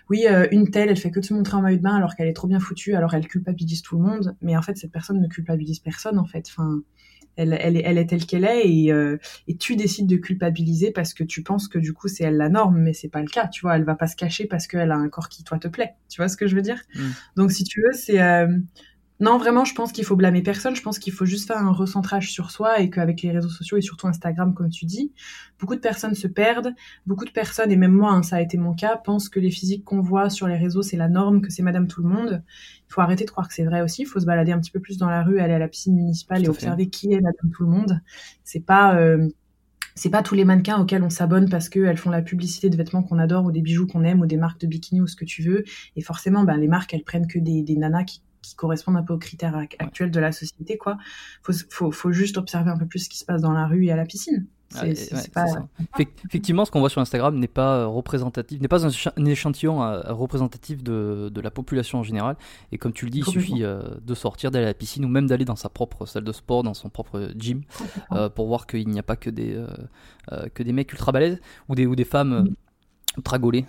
[0.09, 2.27] oui, une telle, elle fait que de se montrer en maillot de bain alors qu'elle
[2.27, 4.35] est trop bien foutue, alors elle culpabilise tout le monde.
[4.41, 6.45] Mais en fait, cette personne ne culpabilise personne en fait.
[6.49, 6.81] Enfin,
[7.35, 9.17] elle, elle, est, elle est telle qu'elle est et, euh,
[9.47, 12.49] et tu décides de culpabiliser parce que tu penses que du coup c'est elle la
[12.49, 13.75] norme, mais c'est pas le cas, tu vois.
[13.75, 16.21] Elle va pas se cacher parce qu'elle a un corps qui toi te plaît, tu
[16.21, 16.81] vois ce que je veux dire?
[16.95, 17.09] Mm.
[17.37, 18.47] Donc si tu veux, c'est euh,
[19.23, 20.75] non, vraiment, je pense qu'il faut blâmer personne.
[20.75, 23.77] Je pense qu'il faut juste faire un recentrage sur soi et qu'avec les réseaux sociaux
[23.77, 25.13] et surtout Instagram, comme tu dis,
[25.61, 26.75] beaucoup de personnes se perdent.
[27.05, 29.49] Beaucoup de personnes, et même moi, hein, ça a été mon cas, pensent que les
[29.49, 32.43] physiques qu'on voit sur les réseaux, c'est la norme, que c'est Madame tout le monde.
[32.89, 34.01] Il faut arrêter de croire que c'est vrai aussi.
[34.01, 35.95] Il faut se balader un petit peu plus dans la rue, aller à la piscine
[35.95, 38.01] municipale et observer qui est Madame tout le monde.
[38.43, 39.29] C'est pas euh,
[39.95, 43.03] c'est pas tous les mannequins auxquels on s'abonne parce qu'elles font la publicité de vêtements
[43.03, 45.23] qu'on adore ou des bijoux qu'on aime ou des marques de bikini ou ce que
[45.23, 45.63] tu veux.
[45.95, 49.03] Et forcément, ben, les marques, elles prennent que des, des nanas qui qui correspondent un
[49.03, 50.97] peu aux critères actuels de la société, quoi.
[51.41, 53.85] Faut, faut, faut juste observer un peu plus ce qui se passe dans la rue
[53.85, 54.45] et à la piscine.
[56.25, 60.01] Effectivement, ce qu'on voit sur Instagram n'est pas euh, représentatif, n'est pas un, échantillon euh,
[60.13, 62.35] représentatif de, de, la population en général.
[62.71, 65.07] Et comme tu le dis, il suffit euh, de sortir, d'aller à la piscine ou
[65.07, 67.61] même d'aller dans sa propre salle de sport, dans son propre gym,
[68.35, 69.63] pour voir qu'il n'y a pas que des,
[70.53, 72.53] que des mecs ultra balèzes ou des, ou des femmes
[73.17, 73.65] ultra gaulées.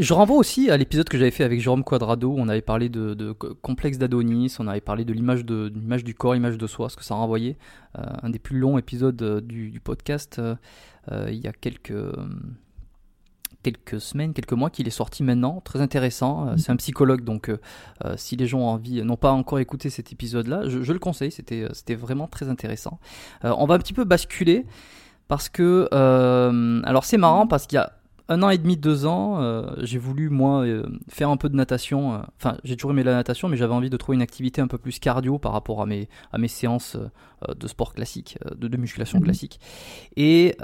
[0.00, 3.32] Je renvoie aussi à l'épisode que j'avais fait avec Jérôme Quadrado, on avait parlé de,
[3.32, 6.96] complexe d'Adonis, on avait parlé de l'image de l'image du corps, l'image de soi, ce
[6.96, 7.58] que ça renvoyait.
[7.98, 11.92] Euh, un des plus longs épisodes euh, du, podcast euh, il y a quelques
[13.62, 16.56] quelques semaines, quelques mois qu'il est sorti maintenant, très intéressant.
[16.56, 17.50] c'est un psychologue, donc
[18.16, 21.30] si les gens ont envie, n'ont pas encore écouté cet épisode-là, je, je, le conseille,
[21.30, 23.00] c'était c'était vraiment très intéressant.
[23.42, 24.64] on va un petit peu basculer
[25.28, 25.88] parce que
[26.86, 27.99] alors c'est marrant parce qu'il y a
[28.30, 31.56] un an et demi, deux ans, euh, j'ai voulu moi euh, faire un peu de
[31.56, 32.14] natation.
[32.14, 34.68] Euh, enfin, j'ai toujours aimé la natation, mais j'avais envie de trouver une activité un
[34.68, 36.96] peu plus cardio par rapport à mes à mes séances
[37.48, 39.24] de sport classique, de, musculation mhm.
[39.24, 39.60] classique.
[40.16, 40.56] Et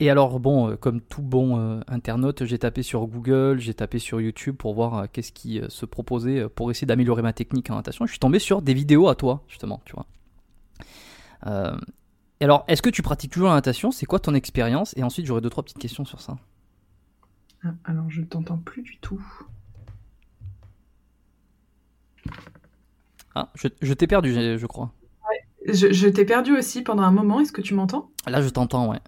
[0.00, 4.56] et alors bon, comme tout bon internaute, j'ai tapé sur Google, j'ai tapé sur YouTube
[4.56, 8.06] pour voir qu'est-ce qui se proposait pour essayer d'améliorer ma technique en natation.
[8.06, 10.06] Je suis tombé sur des vidéos à toi justement, tu vois
[12.40, 13.90] alors, est-ce que tu pratiques toujours la natation?
[13.90, 14.94] C'est quoi ton expérience?
[14.96, 16.36] Et ensuite, j'aurai deux, trois petites questions sur ça.
[17.64, 19.24] Ah, alors, je ne t'entends plus du tout.
[23.34, 24.92] Ah, je, t'ai perdu, je, crois.
[25.28, 27.40] Ouais, je, je t'ai perdu aussi pendant un moment.
[27.40, 28.10] Est-ce que tu m'entends?
[28.26, 29.00] Là, je t'entends, ouais.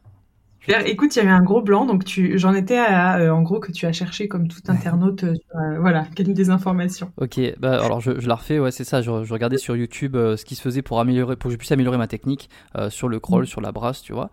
[0.69, 3.61] Écoute, il y avait un gros blanc, donc tu, j'en étais à, euh, en gros
[3.61, 7.13] que tu as cherché comme tout internaute, euh, euh, voilà, quelle des informations.
[7.19, 9.01] Ok, bah alors je, je la refais, ouais, c'est ça.
[9.01, 11.99] Je, regardais sur YouTube ce qui se faisait pour améliorer, pour que je puisse améliorer
[11.99, 12.51] ma technique
[12.89, 13.47] sur le crawl, mm.
[13.47, 14.31] sur la brasse, tu vois.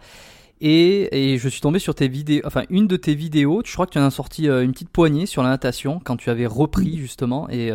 [0.61, 3.61] Et, et, je suis tombé sur tes vidéos, enfin une de tes vidéos.
[3.65, 6.29] Je crois que tu en as sorti une petite poignée sur la natation quand tu
[6.29, 7.69] avais repris justement, et,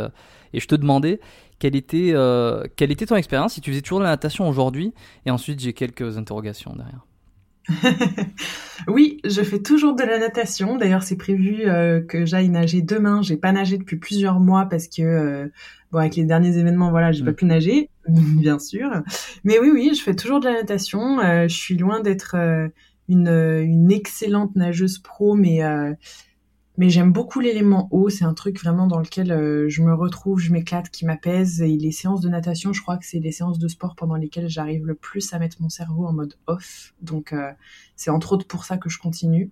[0.53, 1.21] et je te demandais
[1.59, 2.15] quelle était,
[2.77, 4.95] quelle était ton expérience, si tu faisais toujours de la natation aujourd'hui.
[5.27, 7.08] Et ensuite, j'ai quelques interrogations derrière.
[8.89, 10.77] oui, je fais toujours de la natation.
[10.77, 13.23] D'ailleurs, c'est prévu euh, que j'aille nager demain.
[13.23, 15.49] J'ai pas nagé depuis plusieurs mois parce que euh,
[15.93, 17.37] bon, avec les derniers événements, voilà, j'ai pas mm.
[17.37, 18.91] pu nager, bien sûr.
[19.45, 21.21] Mais oui, oui, je fais toujours de la natation.
[21.21, 22.37] Euh, je suis loin d'être
[23.09, 25.61] une, une excellente nageuse pro, mais
[26.79, 30.39] mais j'aime beaucoup l'élément eau, c'est un truc vraiment dans lequel euh, je me retrouve,
[30.39, 31.61] je m'éclate, qui m'apaise.
[31.61, 34.49] Et les séances de natation, je crois que c'est les séances de sport pendant lesquelles
[34.49, 36.95] j'arrive le plus à mettre mon cerveau en mode off.
[37.03, 37.51] Donc euh,
[37.97, 39.51] c'est entre autres pour ça que je continue.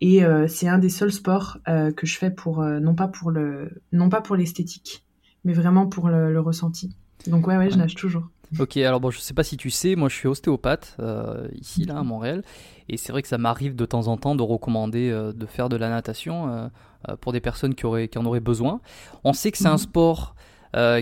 [0.00, 3.82] Et euh, c'est un des seuls sports que je fais pour non pas pour le
[3.92, 5.04] non pas pour l'esthétique,
[5.44, 6.96] mais vraiment pour le, le, ressenti.
[7.26, 8.30] Donc ouais ouais, je nage toujours.
[8.58, 10.96] Ok, alors bon, je sais pas si tu sais, moi je suis ostéopathe
[11.60, 12.42] ici là à Montréal
[12.88, 15.68] et c'est vrai que ça m'arrive de temps en temps de recommander euh, de faire
[15.68, 16.68] de la natation euh,
[17.08, 18.80] euh, pour des personnes qui, auraient, qui en auraient besoin.
[19.24, 19.78] On sait que c'est un mhm.
[19.78, 20.34] sport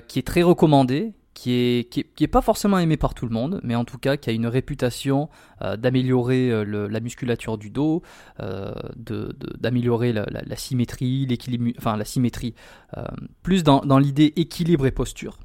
[0.07, 3.61] qui est très recommandé, qui est, qui est, pas forcément aimé par tout le monde,
[3.65, 5.29] mais en tout cas qui a une réputation
[5.77, 8.03] d'améliorer la musculature du dos,
[8.39, 12.55] d'améliorer de, la, la, symétrie, l'équilibre, enfin la symétrie,
[13.43, 15.37] plus dans, dans l'idée équilibre et posture.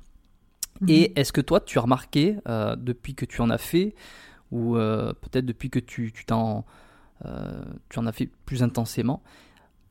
[0.82, 0.89] Mhm.
[0.89, 2.38] Et est-ce que toi, tu as remarqué,
[2.78, 3.96] depuis que tu en as fait,
[4.52, 6.65] ou euh, peut-être depuis que tu, tu, t'en,
[7.26, 9.22] euh, tu en as fait plus intensément,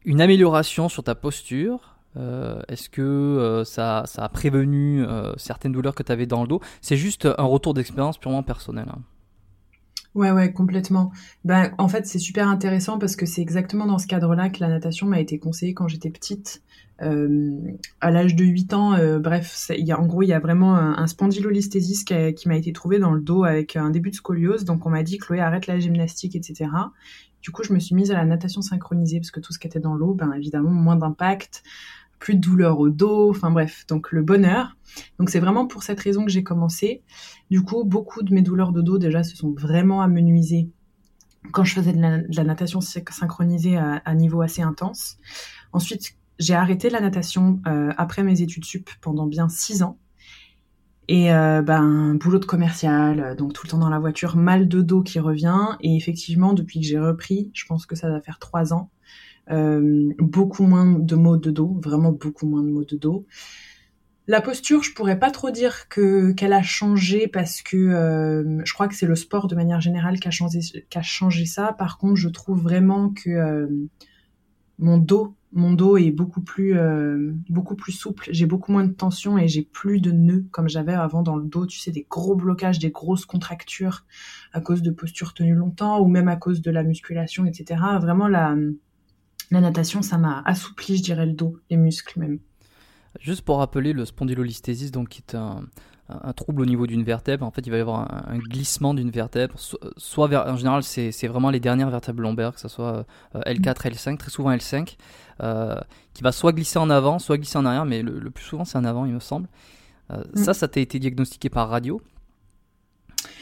[0.05, 5.05] une amélioration sur ta posture Est-ce que ça, ça, a prévenu
[5.37, 6.61] certaines douleurs que tu avais dans le dos?
[6.81, 8.87] C'est juste un retour d'expérience purement personnel.
[8.89, 9.01] Hein.
[10.15, 11.13] Ouais, ouais, complètement.
[11.45, 14.69] Ben, en fait, c'est super intéressant parce que c'est exactement dans ce cadre-là que la
[14.69, 16.63] natation m'a été conseillée quand j'étais petite.
[17.01, 17.57] Euh,
[18.01, 20.77] à l'âge de 8 ans, euh, bref, y a, en gros, il y a vraiment
[20.77, 24.65] un, un qui, qui m'a été trouvé dans le dos avec un début de scoliose.
[24.65, 26.69] Donc, on m'a dit, Chloé, arrête la gymnastique, etc.
[27.41, 29.67] Du coup, je me suis mise à la natation synchronisée parce que tout ce qui
[29.67, 31.63] était dans l'eau, ben évidemment, moins d'impact,
[32.21, 34.77] plus de douleur au dos, enfin bref, donc le bonheur.
[35.19, 37.03] Donc c'est vraiment pour cette raison que j'ai commencé.
[37.51, 40.71] Du coup, beaucoup de mes douleurs de dos déjà se sont vraiment amenuisées
[41.53, 45.17] quand je faisais de la, natation synchronisée à, niveau assez intense.
[45.73, 49.99] Ensuite, j'ai arrêté la natation euh, après mes études sup pendant bien six ans.
[51.09, 54.81] Et euh, ben boulot de commercial, donc tout le temps dans la voiture, mal de
[54.81, 55.77] dos qui revient.
[55.81, 58.91] Et effectivement, depuis que j'ai repris, je pense que ça va faire trois ans,
[59.51, 63.27] euh, beaucoup moins de maux de dos, vraiment beaucoup moins de maux de dos.
[64.29, 68.73] La posture, je pourrais pas trop dire que qu'elle a changé parce que euh, je
[68.73, 71.73] crois que c'est le sport de manière générale qui a changé qui a changé ça.
[71.73, 73.67] Par contre, je trouve vraiment que euh,
[74.79, 76.77] mon dos mon dos est beaucoup plus
[77.49, 80.93] beaucoup plus souple, j'ai beaucoup moins de tension et j'ai plus de nœuds comme j'avais
[80.95, 84.05] avant dans le dos, tu sais des gros blocages, des grosses contractures
[84.53, 87.81] à cause de postures tenues longtemps ou même à cause de la musculation, etc.
[88.01, 88.55] Vraiment la
[89.51, 92.39] la natation, ça m'a assoupli, je dirais, le dos, les muscles même.
[93.19, 95.65] Juste pour rappeler, le spondylolisthésis, donc, qui est un,
[96.35, 97.45] trouble au niveau d'une vertèbre.
[97.45, 99.55] En fait, il va y avoir un, glissement d'une vertèbre.
[99.97, 104.17] soit en général, c'est vraiment les dernières vertèbres lombaires, que ce soit L4, euh, L5,
[104.17, 104.97] très souvent L5,
[105.43, 105.77] euh,
[106.15, 108.79] qui va soit glisser en avant, soit glisser en arrière, mais le, plus souvent c'est
[108.79, 109.49] en avant, il me semble.
[110.11, 110.45] Euh, mm.
[110.45, 112.01] Ça, ça t'a été diagnostiqué par radio?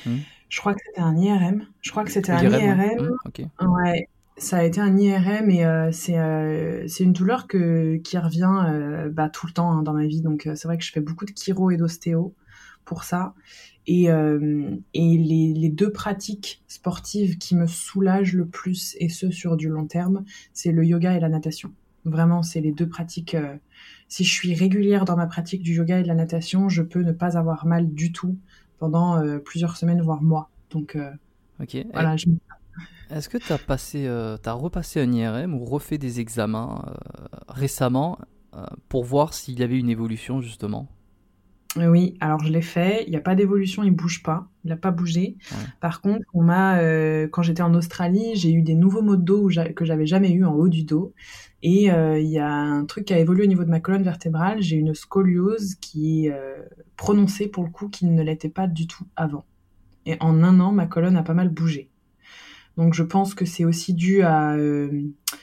[0.05, 1.67] Je crois que c'était un IRM.
[1.83, 3.17] Je crois que c'était un IRM.
[3.61, 8.19] Hmm, ouais ça a été un IRM et euh, euh, c'est une douleur que, qui
[8.19, 10.23] revient euh, bah, tout le temps hein, dans ma vie.
[10.23, 12.35] Donc c'est vrai que je fais beaucoup de chiro et d'ostéo
[12.85, 13.35] pour ça.
[13.87, 19.57] Et, et les, les, deux pratiques sportives qui me soulagent le plus, et ce sur
[19.57, 21.73] du long terme, c'est le yoga et la natation.
[22.05, 23.35] Vraiment, c'est les deux pratiques.
[24.09, 27.01] si je suis régulière dans ma pratique du yoga et de la natation, je peux
[27.01, 28.37] ne pas avoir mal du tout
[28.79, 30.51] pendant plusieurs semaines, voire mois.
[30.71, 30.99] Donc
[31.59, 32.27] ok voilà, je
[33.11, 36.93] est-ce que tu as, passé, euh, as repassé un IRM ou refait des examens euh,
[37.49, 38.19] récemment
[38.55, 40.89] euh, pour voir s'il y avait une évolution justement?
[41.77, 43.05] Oui, alors je l'ai fait.
[43.07, 44.49] Il n'y a pas d'évolution, il bouge pas.
[44.65, 45.37] Il n'a pas bougé.
[45.81, 46.81] Par contre, on m'a,
[47.29, 50.45] quand j'étais en Australie, j'ai eu des nouveaux maux de dos que j'avais jamais eu
[50.45, 51.13] en haut du dos.
[51.63, 54.61] Et il y a un truc qui a évolué au niveau de ma colonne vertébrale.
[54.61, 56.35] J'ai une scoliose qui est
[56.97, 59.45] prononcée pour le coup, qui ne l'était pas du tout avant.
[60.07, 61.91] Et en un an, ma colonne a pas mal bougé.
[62.79, 64.89] Donc je pense que c'est aussi dû à, euh,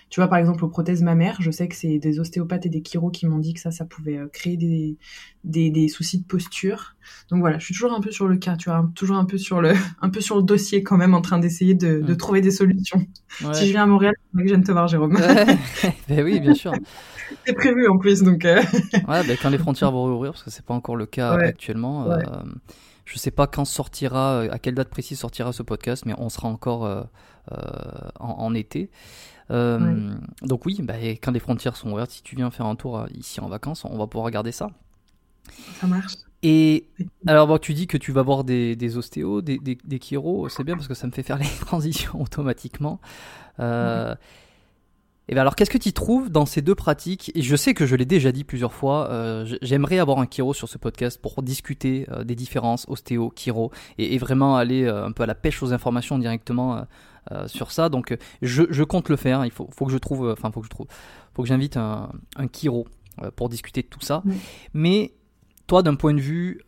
[0.10, 2.82] tu vois par exemple aux prothèses mammaires, je sais que c'est des ostéopathes et des
[2.82, 4.98] chiros qui m'ont dit que ça, ça pouvait euh, créer des,
[5.44, 6.96] des, soucis de posture.
[7.30, 9.38] Donc voilà, je suis toujours un peu sur le cas, tu vois, toujours un peu
[9.38, 12.52] sur le, un peu sur le dossier quand même, en train d'essayer de, trouver des
[12.52, 13.06] solutions.
[13.52, 15.18] Si je viens à Montréal, je viens de te voir, Jérôme.
[16.08, 16.72] ben oui, bien sûr.
[17.46, 18.46] c'est prévu en plus, donc.
[18.46, 18.62] Euh.
[19.10, 22.08] ouais, ben quand les frontières vont rouvrir, parce que c'est pas encore le cas actuellement.
[23.06, 26.48] Je sais pas quand sortira, à quelle date précise sortira ce podcast, mais on sera
[26.48, 27.04] encore euh,
[27.52, 28.90] euh, en, été.
[29.52, 33.06] Euh, donc oui, bah, quand les frontières sont ouvertes, si tu viens faire un tour
[33.14, 34.72] ici en vacances, on va pouvoir regarder ça.
[35.80, 36.16] Ça marche.
[36.48, 36.88] Et
[37.26, 40.00] alors, bon, tu dis que tu vas voir des, des ostéos, des, des, des
[40.50, 43.00] c'est bien parce que ça me fait faire les transitions automatiquement.
[43.60, 44.14] Euh,
[45.28, 47.32] et bien alors, qu'est-ce que tu trouves dans ces deux pratiques?
[47.34, 50.54] Et je sais que je l'ai déjà dit plusieurs fois, euh, j'aimerais avoir un Kiro
[50.54, 55.12] sur ce podcast pour discuter euh, des différences ostéo, Kiro, et, vraiment aller euh, un
[55.12, 56.86] peu à la pêche aux informations directement
[57.48, 57.90] sur ça.
[57.90, 59.46] Donc, je, je, compte le faire.
[59.46, 60.86] Il faut, faut que je trouve, enfin, faut que je trouve,
[61.34, 62.88] faut que j'invite un, un Kiro
[63.36, 64.22] pour discuter de tout ça.
[64.76, 65.16] Mais
[65.66, 66.62] toi, d'un point de vue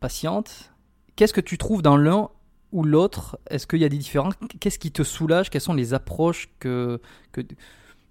[0.00, 0.72] patiente,
[1.14, 2.30] qu'est-ce que tu trouves dans l'un
[2.72, 4.34] ou l'autre Est-ce qu'il y a des différences?
[4.60, 5.50] Qu'est-ce qui te soulage?
[5.50, 7.00] Quelles sont les approches que,
[7.32, 7.40] que,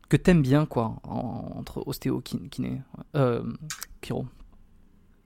[0.10, 2.82] que tu aimes bien quoi, entre ostéo kiné
[3.16, 3.44] euh,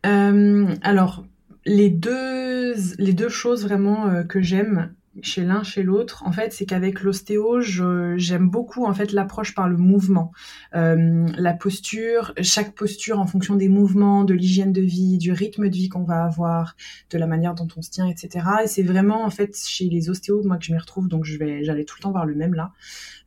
[0.05, 1.25] euh, Alors,
[1.65, 6.53] les deux, les deux choses vraiment euh, que j'aime, chez l'un, chez l'autre, en fait,
[6.53, 10.31] c'est qu'avec l'ostéo, j'aime beaucoup en fait l'approche par le mouvement,
[10.75, 15.69] euh, la posture, chaque posture en fonction des mouvements, de l'hygiène de vie, du rythme
[15.69, 16.75] de vie qu'on va avoir,
[17.09, 18.45] de la manière dont on se tient, etc.
[18.63, 21.37] Et c'est vraiment en fait chez les ostéos moi que je m'y retrouve, donc je
[21.37, 22.71] vais, j'allais tout le temps voir le même là.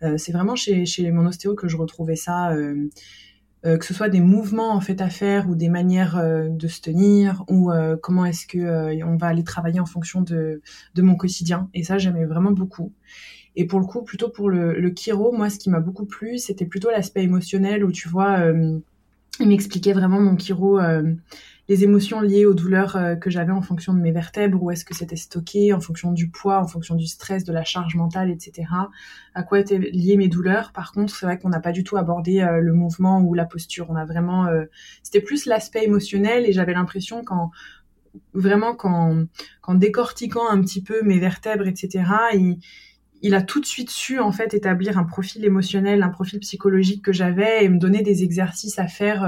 [0.02, 2.52] Euh, c'est vraiment chez, mon ostéo que je retrouvais ça.
[2.52, 2.88] Euh,
[3.64, 6.80] que ce soit des mouvements en fait à faire ou des manières euh, de se
[6.80, 10.62] tenir ou euh, comment est-ce que on va aller travailler en fonction de,
[10.94, 11.68] de mon quotidien.
[11.74, 12.92] Et ça j'aimais vraiment beaucoup.
[13.56, 16.38] Et pour le coup, plutôt pour le, le chiro, moi, ce qui m'a beaucoup plu,
[16.38, 18.78] c'était plutôt l'aspect émotionnel où tu vois, euh,
[19.40, 21.14] il m'expliquait vraiment mon chiro, euh,
[21.72, 24.84] les émotions liées aux douleurs euh, que j'avais en fonction de mes vertèbres, où est-ce
[24.84, 28.30] que c'était stocké, en fonction du poids, en fonction du stress, de la charge mentale,
[28.30, 28.68] etc.
[29.34, 30.72] À quoi étaient liées mes douleurs?
[30.72, 33.46] Par contre, c'est vrai qu'on n'a pas du tout abordé euh, le mouvement ou la
[33.46, 33.86] posture.
[33.88, 34.66] On a vraiment, euh,
[35.02, 37.50] c'était plus l'aspect émotionnel et j'avais l'impression qu'en
[38.34, 39.24] vraiment qu'en,
[39.70, 42.04] décortiquant un petit peu mes vertèbres, etc.
[43.22, 47.02] Il, a tout de suite su en fait établir un profil émotionnel, un profil psychologique
[47.02, 49.24] que j'avais et me donner des exercices à faire,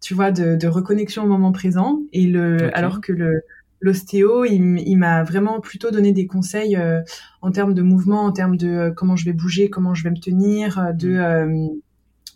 [0.00, 2.00] tu vois, de, de, reconnexion au moment présent.
[2.12, 2.70] Et le, okay.
[2.74, 3.42] alors que le
[3.80, 7.00] l'ostéo, il, il m'a vraiment plutôt donné des conseils euh,
[7.40, 10.10] en termes de mouvement, en termes de euh, comment je vais bouger, comment je vais
[10.10, 11.80] me tenir, de mmh.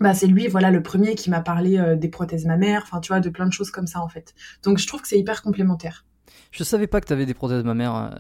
[0.01, 3.09] bah c'est lui voilà le premier qui m'a parlé euh, des prothèses mammaires enfin tu
[3.09, 5.43] vois de plein de choses comme ça en fait donc je trouve que c'est hyper
[5.43, 6.05] complémentaire
[6.51, 8.19] je savais pas que tu avais des prothèses mammaires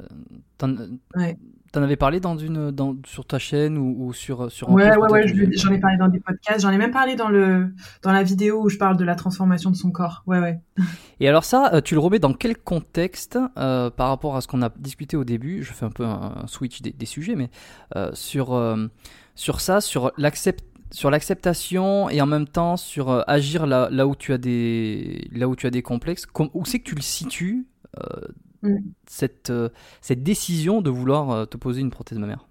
[1.16, 1.36] ouais.
[1.76, 5.10] En avais parlé dans une dans sur ta chaîne ou, ou sur sur ouais ouais
[5.10, 8.22] ouais j'en ai parlé dans des podcasts j'en ai même parlé dans le dans la
[8.22, 10.22] vidéo où je parle de la transformation de son corps.
[10.26, 10.60] Ouais ouais.
[11.20, 14.62] Et alors ça tu le remets dans quel contexte euh, par rapport à ce qu'on
[14.62, 15.62] a discuté au début?
[15.62, 17.50] Je fais un peu un, un switch des, des, sujets mais
[17.96, 18.86] euh, sur euh,
[19.34, 24.06] sur ça sur l'accept sur l'acceptation et en même temps sur euh, agir là, là
[24.06, 26.24] où tu as des là où tu as des complexes.
[26.24, 27.66] Com- où c'est que tu le situes
[27.98, 28.28] euh,
[28.64, 28.78] mm.
[29.06, 29.68] cette euh,
[30.00, 32.46] cette décision de vouloir te poser une prothèse mammaire?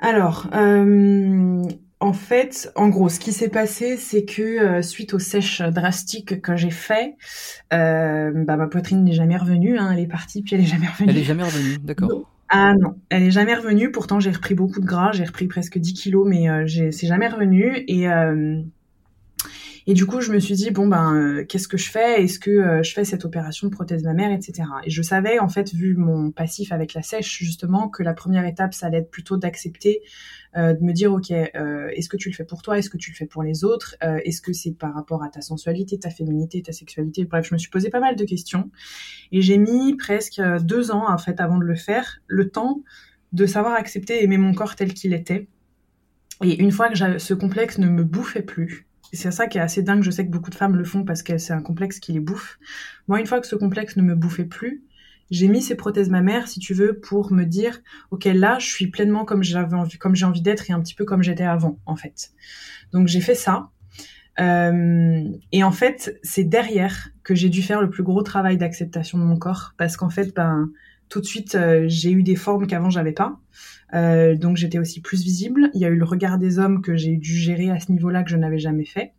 [0.00, 0.48] Alors
[2.04, 6.42] en fait, en gros, ce qui s'est passé, c'est que euh, suite aux sèches drastiques
[6.42, 7.16] que j'ai fait,
[7.72, 9.78] euh, bah, ma poitrine n'est jamais revenue.
[9.78, 11.10] Hein, elle est partie, puis elle est jamais revenue.
[11.10, 12.30] Elle est jamais revenue, d'accord.
[12.50, 13.90] Ah non, elle est jamais revenue.
[13.90, 17.26] Pourtant, j'ai repris beaucoup de gras, j'ai repris presque 10 kilos, mais euh, c'est jamais
[17.26, 17.84] revenu.
[17.88, 18.60] Et euh,
[19.86, 22.22] et du coup, je me suis dit bon ben, euh, qu'est-ce que je fais?
[22.22, 24.66] Est-ce que euh, je fais cette opération de prothèse mammaire, etc.
[24.84, 28.46] Et je savais en fait, vu mon passif avec la sèche justement, que la première
[28.46, 30.00] étape, ça allait être plutôt d'accepter,
[30.56, 32.78] euh, de me dire ok, est-ce que tu le fais pour toi?
[32.78, 33.96] Est-ce que tu le fais pour les autres?
[34.00, 37.24] Est-ce que c'est par rapport à ta sensualité, ta féminité, ta sexualité?
[37.26, 38.70] Bref, je me suis posé pas mal de questions.
[39.32, 42.82] Et j'ai mis presque deux ans en fait avant de le faire, le temps
[43.32, 45.48] de savoir accepter et aimer mon corps tel qu'il était.
[46.42, 49.82] Et une fois que ce complexe ne me bouffait plus, c'est ça qui est assez
[49.82, 50.02] dingue.
[50.02, 52.20] Je sais que beaucoup de femmes le font parce que c'est un complexe qui les
[52.20, 52.58] bouffe.
[53.08, 54.84] Moi, une fois que ce complexe ne me bouffait plus,
[55.30, 58.88] j'ai mis ces prothèses mammaires, si tu veux, pour me dire, ok, là, je suis
[58.88, 61.78] pleinement comme j'avais envie, comme j'ai envie d'être et un petit peu comme j'étais avant,
[61.86, 62.30] en fait.
[62.92, 63.70] Donc j'ai fait ça.
[64.40, 69.18] Euh, et en fait, c'est derrière que j'ai dû faire le plus gros travail d'acceptation
[69.18, 70.70] de mon corps, parce qu'en fait, ben,
[71.08, 73.38] tout de suite, euh, j'ai eu des formes qu'avant j'avais pas.
[73.94, 75.70] Euh, donc j'étais aussi plus visible.
[75.74, 78.22] Il y a eu le regard des hommes que j'ai dû gérer à ce niveau-là
[78.22, 79.12] que je n'avais jamais fait.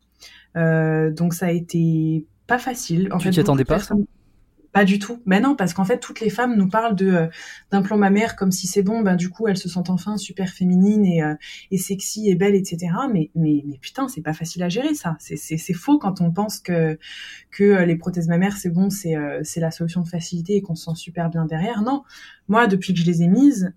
[0.58, 3.10] Euh, donc ça a été pas facile.
[3.12, 4.06] En tu t'y attendais pas personnes...
[4.72, 5.22] Pas du tout.
[5.26, 7.28] Ben non, parce qu'en fait toutes les femmes nous parlent de euh,
[7.72, 9.00] d'implant mammaire comme si c'est bon.
[9.00, 11.24] Ben du coup elles se sentent enfin super féminines et,
[11.72, 12.92] et sexy et belles, etc.
[13.10, 15.16] Mais mais mais putain c'est pas facile à gérer ça.
[15.18, 17.00] C'est c'est c'est faux quand on pense que
[17.52, 20.92] que les prothèses mammaires c'est bon, c'est c'est la solution de facilité et qu'on se
[20.92, 21.82] sent super bien derrière.
[21.82, 22.04] Non,
[22.50, 23.74] moi depuis que je les ai mises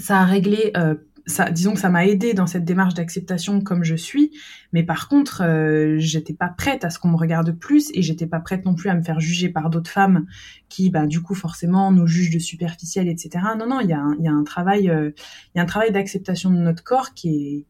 [0.00, 0.94] ça a réglé, euh,
[1.26, 4.32] ça, disons que ça m'a aidé dans cette démarche d'acceptation comme je suis,
[4.72, 8.26] mais par contre, euh, j'étais pas prête à ce qu'on me regarde plus et j'étais
[8.26, 10.26] pas prête non plus à me faire juger par d'autres femmes
[10.68, 13.44] qui, bah, du coup, forcément, nous jugent de superficiel, etc.
[13.58, 15.10] Non, non, il y y a un travail, euh,
[15.54, 17.66] il y a un travail d'acceptation de notre corps qui est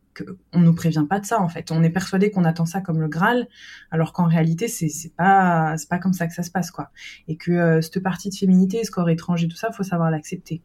[0.52, 1.70] on nous prévient pas de ça en fait.
[1.70, 3.48] On est persuadé qu'on attend ça comme le Graal,
[3.90, 6.90] alors qu'en réalité c'est c'est pas c'est pas comme ça que ça se passe quoi.
[7.28, 10.62] Et que euh, cette partie de féminité, ce corps étranger, tout ça, faut savoir l'accepter.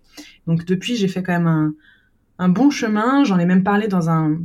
[0.48, 1.74] Donc depuis j'ai fait quand même un
[2.38, 3.24] un bon chemin.
[3.24, 4.40] J'en ai même parlé dans un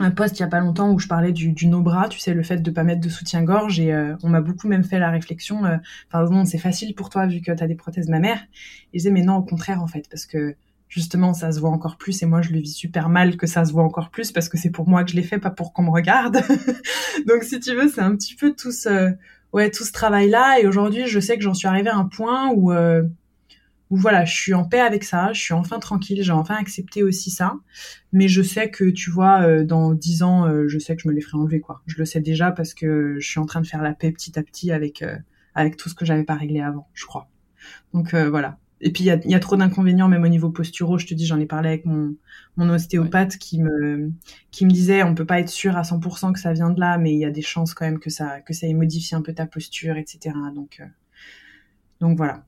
[0.00, 2.34] un post il y a pas longtemps où je parlais du, du no-bras, tu sais,
[2.34, 5.10] le fait de pas mettre de soutien-gorge et euh, on m'a beaucoup même fait la
[5.10, 5.76] réflexion, euh,
[6.12, 8.42] enfin c'est facile pour toi vu que tu as des prothèses mammaires.
[8.92, 10.54] Et je disais mais non, au contraire en fait, parce que
[10.88, 13.64] justement ça se voit encore plus et moi je le vis super mal que ça
[13.64, 15.72] se voit encore plus parce que c'est pour moi que je l'ai fait pas pour
[15.72, 16.40] qu'on me regarde.
[17.26, 19.12] Donc si tu veux c'est un petit peu tout ce
[19.52, 22.06] ouais tout ce travail là et aujourd'hui je sais que j'en suis arrivée à un
[22.06, 23.02] point où euh,
[23.90, 27.02] où voilà je suis en paix avec ça je suis enfin tranquille j'ai enfin accepté
[27.02, 27.54] aussi ça.
[28.12, 31.08] Mais je sais que tu vois euh, dans dix ans euh, je sais que je
[31.08, 31.82] me les ferai enlever quoi.
[31.86, 34.38] Je le sais déjà parce que je suis en train de faire la paix petit
[34.38, 35.04] à petit avec
[35.54, 37.28] avec tout ce que j'avais pas réglé avant je crois.
[37.92, 40.98] Donc voilà et puis il y a, y a, trop d'inconvénients même au niveau posturaux.
[40.98, 42.14] Je te dis, j'en ai parlé avec mon,
[42.56, 43.38] mon ostéopathe ouais.
[43.38, 44.10] qui me
[44.50, 46.98] qui me disait, on peut pas être sûr à 100% que ça vient de là,
[46.98, 49.22] mais il y a des chances quand même que ça que ça ait modifié un
[49.22, 50.34] peu ta posture, etc.
[50.54, 50.86] Donc euh,
[52.00, 52.44] donc voilà.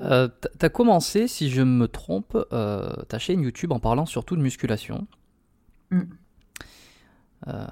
[0.00, 0.28] Euh,
[0.58, 5.06] T'as commencé, si je me trompe, euh, ta chaîne YouTube en parlant surtout de musculation.
[5.90, 6.02] Mm.
[7.48, 7.66] Euh,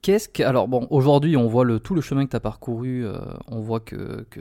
[0.00, 3.06] Qu'est-ce que alors bon aujourd'hui on voit le tout le chemin que tu as parcouru,
[3.46, 4.40] on voit que, que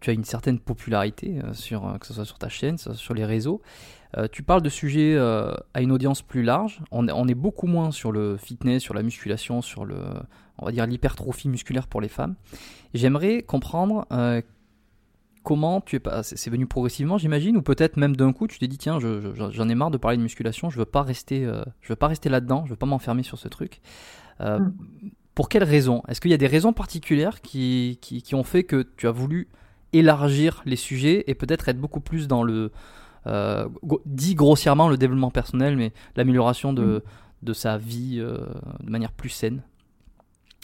[0.00, 3.60] tu as une certaine popularité, sur, que ce soit sur ta chaîne, sur les réseaux.
[4.32, 6.82] tu parles de sujets à une audience plus large.
[6.90, 9.98] On, est beaucoup moins sur le fitness, sur la musculation, sur le,
[10.58, 12.34] on va dire l'hypertrophie musculaire pour les femmes.
[12.94, 14.06] J'aimerais comprendre
[15.42, 18.68] comment tu es pas c'est venu progressivement j'imagine ou peut-être même d'un coup tu t'es
[18.68, 21.88] dit tiens j'en ai marre de parler de musculation je veux pas rester euh, je
[21.88, 23.80] veux pas rester là-dedans je veux pas m'enfermer sur ce truc
[24.40, 24.74] euh, mm.
[25.34, 26.02] Pour quelles raisons?
[26.08, 29.48] Est-ce qu'il y a des raisons particulières qui, qui, ont fait que tu as voulu
[29.92, 32.70] élargir les sujets et peut-être être beaucoup plus dans le
[33.26, 33.68] euh,
[34.06, 37.02] dit grossièrement le développement personnel mais l'amélioration de, mm.
[37.42, 39.62] de sa vie de manière plus saine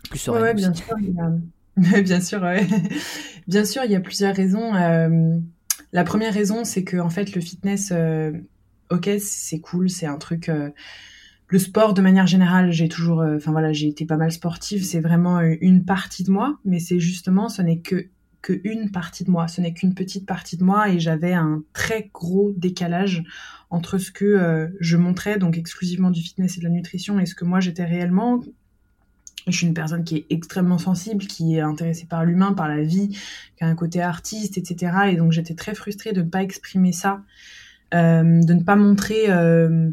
[0.08, 0.96] plus sereine ouais, bien sûr
[1.76, 2.40] Bien sûr,
[3.48, 4.74] bien sûr, il y a plusieurs raisons.
[4.74, 5.38] Euh,
[5.92, 8.32] la première raison, c'est que en fait, le fitness, euh,
[8.90, 10.50] ok, c'est cool, c'est un truc.
[11.46, 14.84] Euh, le sport, de manière générale, j'ai toujours, enfin voilà, j'ai été pas mal sportive.
[14.84, 18.08] C'est vraiment une partie de moi, mais c'est justement, ce n'est que
[18.42, 19.48] que une partie de moi.
[19.48, 23.24] Ce n'est qu'une petite partie de moi, et j'avais un très gros décalage
[23.70, 27.34] entre ce que je montrais, donc exclusivement du fitness et de la nutrition, et ce
[27.34, 28.40] que moi j'étais réellement
[29.46, 32.82] je suis une personne qui est extrêmement sensible, qui est intéressée par l'humain, par la
[32.82, 33.16] vie,
[33.56, 34.92] qui a un côté artiste, etc.
[35.10, 37.22] Et donc j'étais très frustrée de ne pas exprimer ça,
[37.94, 39.90] euh, de ne pas montrer euh,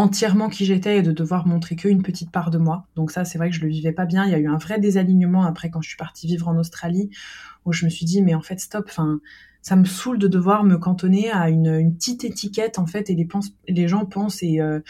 [0.00, 2.86] entièrement qui j'étais et de devoir montrer qu'une petite part de moi.
[2.96, 4.24] Donc ça, c'est vrai que je le vivais pas bien.
[4.24, 7.10] Il y a eu un vrai désalignement après quand je suis partie vivre en Australie,
[7.66, 9.20] où je me suis dit mais en fait stop, enfin
[9.60, 13.28] ça me saoule de devoir me cantonner à une, petite étiquette en fait et les,
[13.68, 14.80] les gens pensent et euh,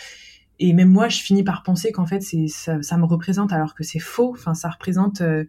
[0.60, 3.98] et même moi, je finis par penser qu'en fait, ça, me représente alors que c'est
[3.98, 4.34] faux.
[4.36, 5.46] Enfin, ça représente euh,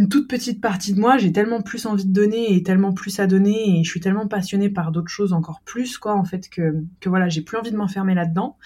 [0.00, 1.18] une toute petite partie de moi.
[1.18, 4.26] J'ai tellement plus envie de donner et tellement plus à donner et je suis tellement
[4.26, 7.76] passionnée par d'autres choses encore plus, quoi, en fait, que, voilà, j'ai plus envie de
[7.76, 8.56] m'enfermer là-dedans.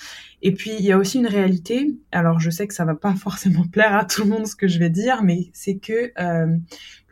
[0.43, 1.99] Et puis, il y a aussi une réalité.
[2.13, 4.69] Alors, je sais que ça va pas forcément plaire à tout le monde ce que
[4.69, 6.57] je vais dire, mais c'est que euh,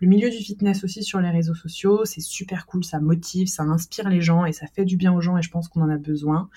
[0.00, 3.64] le milieu du fitness aussi sur les réseaux sociaux, c'est super cool, ça motive, ça
[3.64, 5.90] inspire les gens et ça fait du bien aux gens et je pense qu'on en
[5.90, 6.48] a besoin.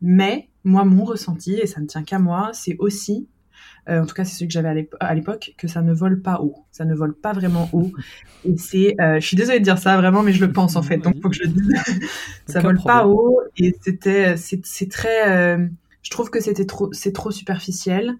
[0.00, 3.28] Mais moi, mon ressenti, et ça ne tient qu'à moi, c'est aussi,
[3.88, 6.40] euh, en tout cas c'est ce que j'avais à l'époque, que ça ne vole pas
[6.40, 6.64] haut.
[6.72, 7.92] Ça ne vole pas vraiment haut.
[8.44, 10.82] Et c'est, euh, je suis désolée de dire ça vraiment, mais je le pense en
[10.82, 11.72] fait, donc faut que je le dise.
[12.46, 15.66] ça vole pas haut et c'était, c'est très, euh,
[16.02, 18.16] je trouve que c'était trop, c'est trop superficiel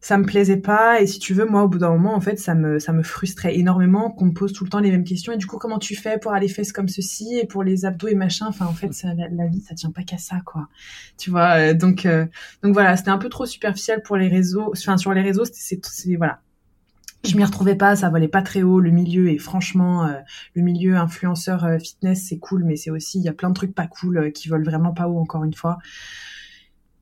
[0.00, 2.38] ça me plaisait pas et si tu veux moi au bout d'un moment en fait
[2.38, 5.32] ça me ça me frustrait énormément qu'on me pose tout le temps les mêmes questions.
[5.32, 8.08] Et du coup comment tu fais pour aller fesses comme ceci et pour les abdos
[8.08, 8.46] et machin?
[8.48, 10.68] Enfin en fait ça, la, vie ça tient pas qu'à ça quoi.
[11.16, 12.26] Tu vois euh, donc euh,
[12.62, 15.80] donc voilà c'était un peu trop superficiel pour les réseaux enfin sur les réseaux c'est
[16.16, 16.40] voilà.
[17.24, 20.12] Je m'y retrouvais pas, ça volait pas très haut le milieu et franchement euh,
[20.54, 23.74] le milieu influenceur fitness c'est cool mais c'est aussi il y a plein de trucs
[23.74, 25.78] pas cool qui volent vraiment pas haut encore une fois.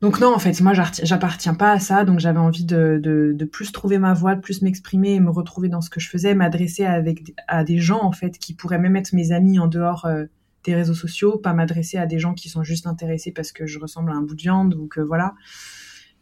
[0.03, 2.05] Donc non, en fait, moi, j'appartiens pas à ça.
[2.05, 5.69] Donc j'avais envie de, de, plus trouver ma voix, de plus m'exprimer et me retrouver
[5.69, 8.97] dans ce que je faisais, m'adresser avec à des gens en fait qui pourraient même
[8.97, 10.25] être mes amis en dehors euh,
[10.65, 13.79] des réseaux sociaux, pas m'adresser à des gens qui sont juste intéressés parce que je
[13.79, 15.35] ressemble à un bout de viande ou que voilà.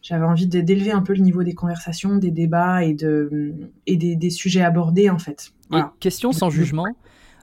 [0.02, 3.54] J'avais envie d'élever un peu le niveau des conversations, des débats et de
[3.86, 5.52] et des, sujets abordés en fait.
[5.98, 6.86] question sans jugement.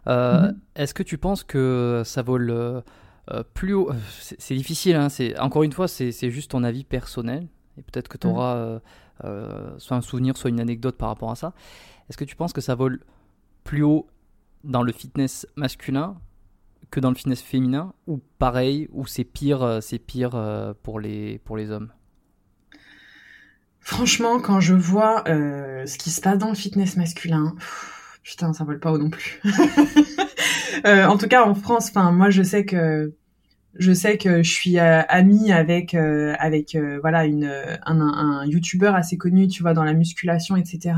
[0.07, 0.59] Euh, mhm.
[0.75, 2.83] Est-ce que tu penses que ça vaut le
[3.29, 3.95] euh, plus haut, euh,
[4.39, 5.07] c'est difficile, hein,
[5.39, 7.47] encore une fois, c'est juste ton avis personnel,
[7.77, 8.79] et peut-être que tu auras
[9.23, 11.53] euh, soit un souvenir, soit une anecdote par rapport à ça.
[12.09, 12.99] Est-ce que tu penses que ça vole
[13.63, 14.07] plus haut
[14.63, 16.17] dans le fitness masculin
[16.89, 20.31] que dans le fitness féminin, ou pareil, ou c'est pire, c'est pire
[20.83, 21.91] pour, les, pour les hommes?
[23.79, 27.55] Franchement, quand je vois ce qui se passe dans le fitness masculin,
[28.23, 29.41] putain, ça vole pas haut non plus.
[30.85, 33.13] en tout cas, en France, enfin, moi, je sais que
[33.75, 37.45] je sais que je suis euh, amie avec euh, avec euh, voilà une
[37.85, 40.95] un, un, youtubeur assez connu tu vois dans la musculation etc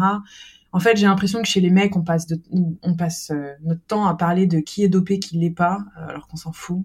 [0.71, 2.41] en fait j'ai l'impression que chez les mecs on passe de,
[2.82, 3.32] on passe
[3.63, 6.84] notre temps à parler de qui est dopé qui l'est pas alors qu'on s'en fout.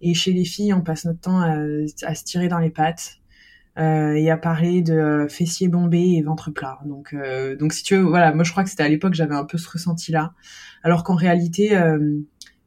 [0.00, 1.54] Et chez les filles on passe notre temps à,
[2.02, 3.17] à se tirer dans les pattes
[3.78, 7.14] et à parler de fessiers bombés et ventre plat donc
[7.58, 9.56] donc si tu veux voilà moi je crois que c'était à l'époque j'avais un peu
[9.56, 10.32] ce ressenti là
[10.82, 11.76] alors qu'en réalité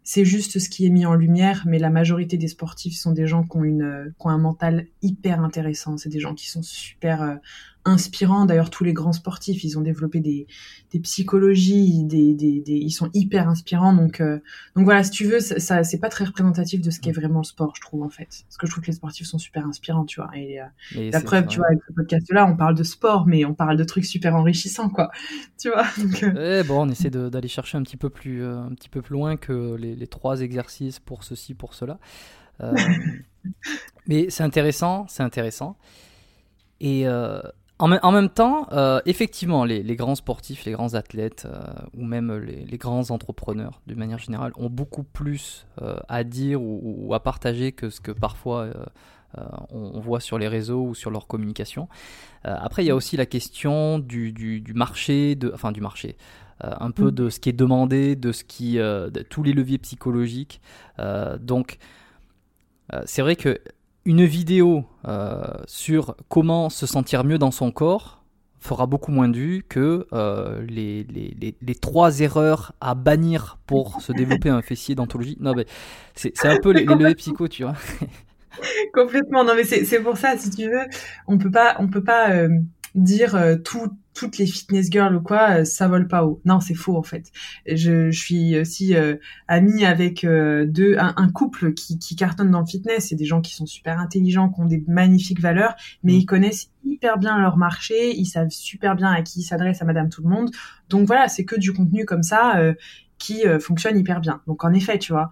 [0.04, 3.28] c'est juste ce qui est mis en lumière, mais la majorité des sportifs sont des
[3.28, 5.96] gens qui ont, une, qui ont un mental hyper intéressant.
[5.98, 7.40] C'est des gens qui sont super
[7.86, 8.46] inspirants.
[8.46, 10.48] D'ailleurs, tous les grands sportifs, ils ont développé des,
[10.92, 13.94] des psychologies, des, des, des, ils sont hyper inspirants.
[13.94, 14.40] Donc, euh,
[14.76, 17.40] donc voilà, si tu veux, ça, ça c'est pas très représentatif de ce qu'est vraiment
[17.40, 18.44] le sport, je trouve en fait.
[18.48, 20.30] Parce que je trouve que les sportifs sont super inspirants, tu vois.
[20.36, 23.54] Et, euh, la preuve, tu vois, avec ce podcast-là, on parle de sport, mais on
[23.54, 25.12] parle de trucs super enrichissants, quoi.
[25.62, 25.86] Tu vois.
[25.98, 26.64] Donc, euh...
[26.64, 29.38] bon, on essaie d'aller chercher un petit peu plus, euh, un petit peu plus loin
[29.38, 32.00] que les, les trois exercices pour ceci, pour cela.
[34.08, 35.78] mais c'est intéressant, c'est intéressant.
[36.80, 37.06] Et
[37.82, 41.60] En, me- en même temps, euh, effectivement, les, les grands sportifs, les grands athlètes euh,
[41.98, 46.62] ou même les, les grands entrepreneurs, d'une manière générale, ont beaucoup plus euh, à dire
[46.62, 48.70] ou, ou à partager que ce que parfois
[49.72, 51.88] on, on voit sur les réseaux ou sur leur communication.
[52.44, 56.18] Après, il y a aussi la question du, du, du marché, de, enfin du marché,
[56.60, 57.12] un peu Mm.
[57.12, 60.60] de ce qui est demandé, de ce qui, de tous les leviers psychologiques.
[61.40, 61.78] Donc,
[63.06, 63.58] c'est vrai que
[64.06, 68.24] une vidéo euh, sur comment se sentir mieux dans son corps
[68.60, 74.02] fera beaucoup moins vues que euh, les, les, les, les trois erreurs à bannir pour
[74.02, 75.38] se développer un fessier d'anthologie.
[75.40, 75.66] Non, mais
[76.16, 77.74] c'est c'est un peu les, les psycho, tu vois.
[78.94, 79.44] Complètement.
[79.44, 80.86] Non, mais c'est c'est pour ça, si tu veux,
[81.28, 82.50] on peut pas, on peut pas euh,
[82.96, 86.42] dire euh, tout, toutes les fitness girls ou quoi, euh, ça vole pas haut.
[86.46, 87.32] Non, c'est faux en fait.
[87.66, 89.16] Je, je suis aussi euh,
[89.48, 93.08] amie avec euh, deux, un, un couple qui, qui cartonne dans le fitness.
[93.10, 96.16] C'est des gens qui sont super intelligents, qui ont des magnifiques valeurs, mais Mm.
[96.16, 99.86] ils connaissent hyper bien leur marché, ils savent super bien à qui ils s'adressent à
[99.86, 100.52] Madame Tout le Monde.
[100.90, 102.60] Donc voilà, c'est que du contenu comme ça
[103.18, 104.42] qui fonctionne hyper bien.
[104.48, 105.30] Donc en effet, tu vois.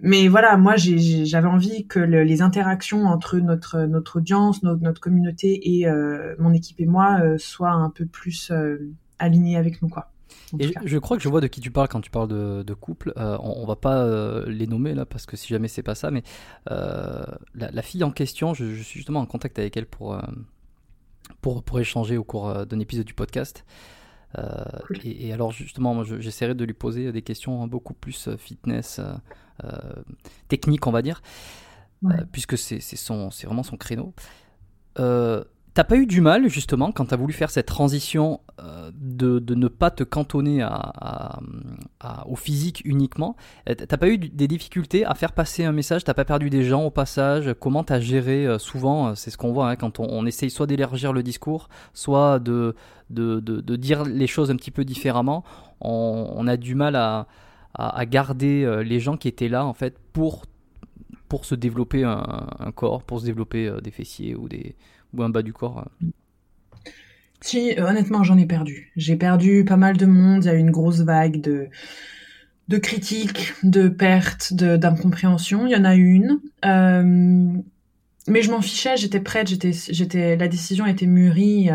[0.00, 5.00] Mais voilà, moi j'avais envie que le- les interactions entre notre notre audience, notre, notre
[5.00, 9.80] communauté et euh, mon équipe et moi euh, soient un peu plus euh, alignées avec
[9.80, 10.10] nous quoi.
[10.60, 12.74] Et je, crois que je vois de qui tu parles quand tu parles de, de
[12.74, 13.12] couple.
[13.16, 15.94] Euh, on, on va pas euh, les nommer là parce que si jamais c'est pas
[15.94, 16.22] ça, mais
[16.70, 17.24] euh,
[17.54, 20.20] la, la fille en question, je, je suis justement en contact avec elle pour,
[21.40, 23.64] pour, pour échanger au cours d'un épisode du podcast.
[24.38, 24.98] Euh, Cool.
[25.04, 29.00] et, et alors justement, moi, j'essaierai de lui poser des questions beaucoup plus euh, fitness,
[29.64, 29.70] euh,
[30.48, 31.22] technique, on va dire,
[32.02, 32.16] Ouais.
[32.30, 32.80] puisque c'est
[33.46, 34.12] vraiment son créneau.
[34.98, 35.42] Euh,
[35.76, 39.54] T'as pas eu du mal justement quand t'as voulu faire cette transition euh, de, de
[39.54, 40.66] ne pas te cantonner
[42.24, 43.36] au physique uniquement?
[43.68, 46.02] Euh, T'as pas eu des difficultés à faire passer un message?
[46.02, 47.54] T'as pas perdu des gens au passage?
[47.60, 51.12] Comment t'as géré euh, souvent C'est ce qu'on voit hein, quand on, essaye soit d'élargir
[51.12, 52.74] le discours, soit de,
[53.10, 55.44] de, de, dire les choses un petit peu différemment.
[55.82, 57.26] On, a du mal à,
[58.06, 60.46] garder les gens qui étaient là en fait pour
[61.28, 64.74] pour se développer un, corps, pour se développer des fessiers ou des
[65.16, 65.86] ou un bas du corps.
[66.02, 66.06] euh.
[67.40, 68.92] Si, euh, honnêtement, j'en ai perdu.
[68.96, 70.44] J'ai perdu pas mal de monde.
[70.44, 71.68] Il y a eu une grosse vague de,
[72.68, 75.66] de critiques, de pertes, d'incompréhension.
[75.66, 76.40] Il y en a une.
[76.64, 77.52] Euh,
[78.28, 81.68] mais je m'en fichais, j'étais prête, la décision était mûrie.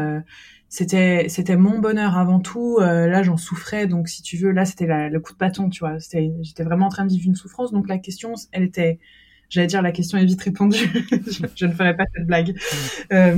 [0.68, 2.80] c'était, mon bonheur avant tout.
[2.80, 3.88] là, j'en souffrais.
[3.88, 5.98] Donc, si tu veux, là, c'était le coup de bâton, tu vois.
[6.00, 7.72] J'étais vraiment en train de vivre une souffrance.
[7.72, 9.00] Donc, la question, elle était,
[9.52, 10.90] j'allais dire, la question est vite répondue.
[11.12, 12.56] je, je ne ferai pas cette blague.
[13.14, 13.38] Euh,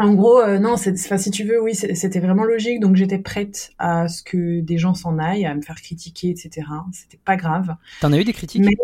[0.00, 2.80] en gros, euh, non, c'est, si tu veux, oui, c'était vraiment logique.
[2.80, 6.66] Donc, j'étais prête à ce que des gens s'en aillent, à me faire critiquer, etc.
[6.92, 7.76] C'était pas grave.
[8.00, 8.64] T'en as eu des critiques?
[8.64, 8.74] Mais-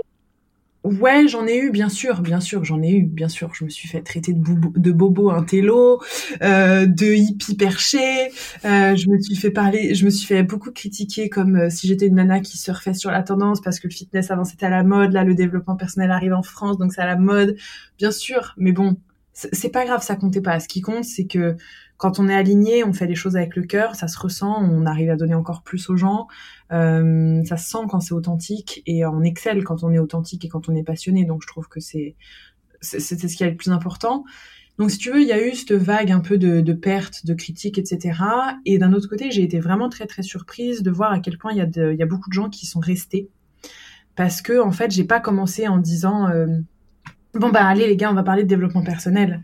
[0.87, 3.53] Ouais, j'en ai eu, bien sûr, bien sûr, j'en ai eu, bien sûr.
[3.55, 8.29] Je me suis fait traiter de, bobo, de bobo euh, de hippie perché.
[8.65, 11.89] Euh, je me suis fait parler, je me suis fait beaucoup critiquer comme euh, si
[11.89, 14.71] j'étais une nana qui surfait sur la tendance parce que le fitness avant c'était à
[14.71, 15.13] la mode.
[15.13, 17.57] Là, le développement personnel arrive en France, donc c'est à la mode,
[17.99, 18.55] bien sûr.
[18.57, 18.97] Mais bon,
[19.33, 20.61] c'est pas grave, ça comptait pas.
[20.61, 21.57] Ce qui compte, c'est que
[21.97, 24.85] quand on est aligné, on fait les choses avec le cœur, ça se ressent, on
[24.85, 26.27] arrive à donner encore plus aux gens.
[26.73, 30.49] Euh, ça se sent quand c'est authentique et on excelle quand on est authentique et
[30.49, 31.25] quand on est passionné.
[31.25, 32.17] Donc je trouve que c'est
[32.83, 34.25] c'est ce qui est le plus important.
[34.79, 37.35] Donc si tu veux, il y a eu cette vague un peu de, de de
[37.35, 38.21] critiques, etc.
[38.67, 41.53] Et d'un autre côté, j'ai été vraiment très très surprise de voir à quel point
[41.53, 43.31] il y a de, il y a beaucoup de gens qui sont restés
[44.17, 46.47] parce que en fait, j'ai pas commencé en disant euh,
[47.35, 49.43] bon bah allez les gars, on va parler de développement personnel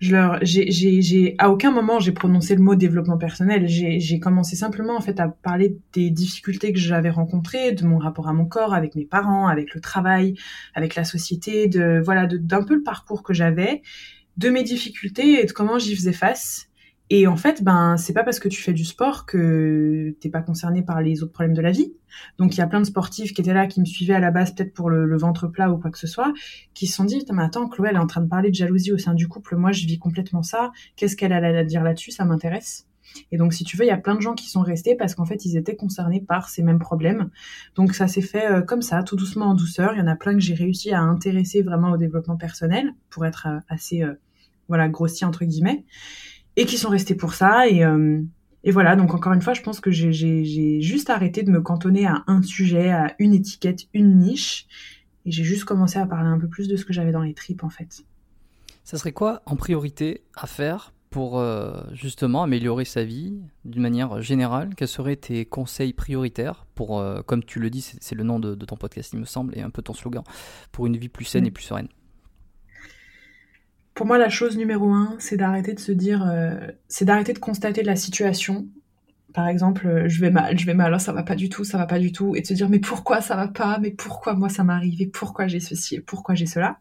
[0.00, 3.66] je leur, j'ai, j'ai, j'ai, à aucun moment j'ai prononcé le mot développement personnel.
[3.66, 7.98] J'ai, j'ai commencé simplement en fait à parler des difficultés que j'avais rencontrées, de mon
[7.98, 10.34] rapport à mon corps, avec mes parents, avec le travail,
[10.74, 13.82] avec la société, de voilà, de, d'un peu le parcours que j'avais,
[14.36, 16.67] de mes difficultés et de comment j'y faisais face.
[17.10, 20.42] Et en fait, ben, c'est pas parce que tu fais du sport que t'es pas
[20.42, 21.94] concerné par les autres problèmes de la vie.
[22.38, 24.30] Donc, il y a plein de sportifs qui étaient là, qui me suivaient à la
[24.30, 26.32] base, peut-être pour le, ventre plat ou quoi que ce soit,
[26.74, 28.92] qui se sont dit, mais attends, Chloé, elle est en train de parler de jalousie
[28.92, 29.56] au sein du couple.
[29.56, 30.70] Moi, je vis complètement ça.
[30.96, 32.10] Qu'est-ce qu'elle a à dire là-dessus?
[32.10, 32.86] Ça m'intéresse.
[33.32, 35.14] Et donc, si tu veux, il y a plein de gens qui sont restés parce
[35.14, 37.30] qu'en fait, ils étaient concernés par ces mêmes problèmes.
[37.74, 39.94] Donc, ça s'est fait euh, comme ça, tout doucement en douceur.
[39.94, 43.24] Il y en a plein que j'ai réussi à intéresser vraiment au développement personnel pour
[43.24, 44.14] être euh, assez, euh,
[44.68, 45.86] voilà, grossier entre guillemets
[46.60, 47.68] et qui sont restés pour ça.
[47.68, 48.20] Et, euh,
[48.64, 52.06] et voilà, donc encore une fois, je pense que j'ai- juste arrêté de me cantonner
[52.06, 54.66] à un sujet, à une étiquette, une niche.
[55.24, 57.34] Et j'ai juste commencé à parler un peu plus de ce que j'avais dans les
[57.34, 58.04] tripes, en fait.
[58.84, 63.34] Ça serait quoi en priorité à faire pour euh, justement améliorer sa vie
[63.64, 64.74] d'une manière générale?
[64.76, 68.40] Quels seraient tes conseils prioritaires pour, euh, comme tu le dis, c'est c'est le nom
[68.40, 70.22] de, de ton podcast, il me semble, et un peu ton slogan,
[70.72, 71.46] pour une vie plus saine Mm.
[71.46, 71.88] et plus sereine?
[73.98, 76.54] Pour moi, la chose numéro un, c'est d'arrêter de se dire, euh,
[76.86, 78.68] c'est d'arrêter de constater la situation.
[79.34, 81.78] Par exemple, euh, je vais mal, je vais mal, ça va pas du tout, ça
[81.78, 84.34] va pas du tout, et de se dire mais pourquoi ça va pas, mais pourquoi
[84.34, 86.78] moi ça m'arrive, et pourquoi j'ai ceci, et pourquoi j'ai cela.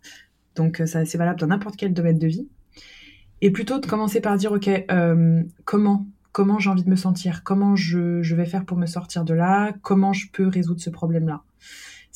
[0.55, 2.47] Donc ça c'est valable dans n'importe quel domaine de vie.
[3.41, 4.70] Et plutôt de commencer par dire ok,
[5.65, 9.26] comment comment j'ai envie de me sentir, comment je, je, vais faire pour me sortir
[9.26, 11.41] de là, comment je peux résoudre ce problème-là.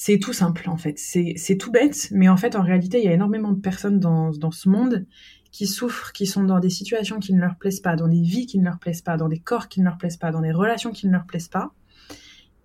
[0.03, 3.07] C'est tout simple en fait, c'est tout bête, mais en fait en réalité il y
[3.07, 5.05] a énormément de personnes dans, dans ce monde
[5.51, 8.47] qui souffrent, qui sont dans des situations qui ne leur plaisent pas, dans des vies
[8.47, 10.51] qui ne leur plaisent pas, dans des corps qui ne leur plaisent pas, dans des
[10.51, 11.75] relations qui ne leur plaisent pas.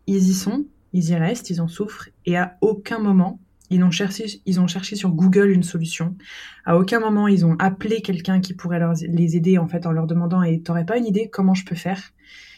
[0.07, 0.64] Ils y sont,
[0.95, 4.66] ils y restent, ils en souffrent, et à aucun moment ils ont cherché, ils ont
[4.66, 6.16] cherché sur Google une solution.
[6.64, 9.93] À aucun moment ils ont appelé quelqu'un qui pourrait leur, les aider en fait en
[9.93, 12.14] leur demandant et t'aurais pas une idée comment je peux faire?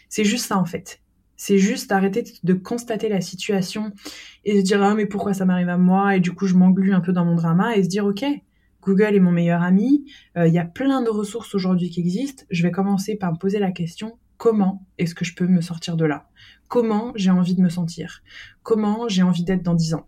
[0.07, 1.01] C'est juste ça en fait.
[1.41, 3.93] C'est juste arrêter de constater la situation
[4.43, 6.17] et se dire ah mais pourquoi ça m'arrive à moi?
[6.17, 8.25] Et du coup je m'englue un peu dans mon drama et se dire ok
[8.81, 10.03] Google est mon meilleur ami.
[10.35, 12.43] Euh, il y a plein de ressources aujourd'hui qui existent.
[12.49, 15.95] Je vais commencer par me poser la question comment est-ce que je peux me sortir
[15.95, 16.27] de là?
[16.67, 18.21] Comment j'ai envie de me sentir?
[18.61, 20.07] Comment j'ai envie d'être dans dix ans?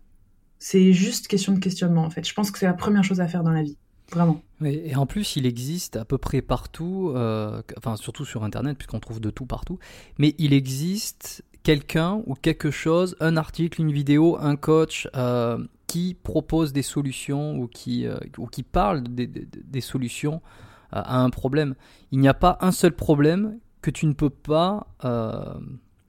[0.58, 2.28] C'est juste question de questionnement en fait.
[2.28, 3.78] Je pense que c'est la première chose à faire dans la vie.
[4.12, 4.42] Vraiment.
[4.62, 9.00] et en plus, il existe à peu près partout, euh, enfin surtout sur Internet, puisqu'on
[9.00, 9.78] trouve de tout partout,
[10.18, 16.14] mais il existe quelqu'un ou quelque chose, un article, une vidéo, un coach euh, qui
[16.14, 20.42] propose des solutions ou qui, euh, ou qui parle des, des solutions
[20.90, 21.74] à un problème.
[22.10, 24.86] Il n'y a pas un seul problème que tu ne peux pas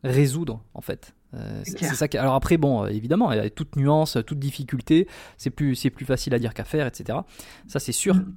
[0.04, 1.14] résoudre en fait.
[1.36, 2.18] Euh, c'est ça qui...
[2.18, 5.08] Alors après, bon, euh, évidemment, il y a toute nuance, toute difficulté,
[5.38, 7.20] c'est plus, c'est plus facile à dire qu'à faire, etc.
[7.68, 8.16] Ça, c'est sûr.
[8.16, 8.34] Mm.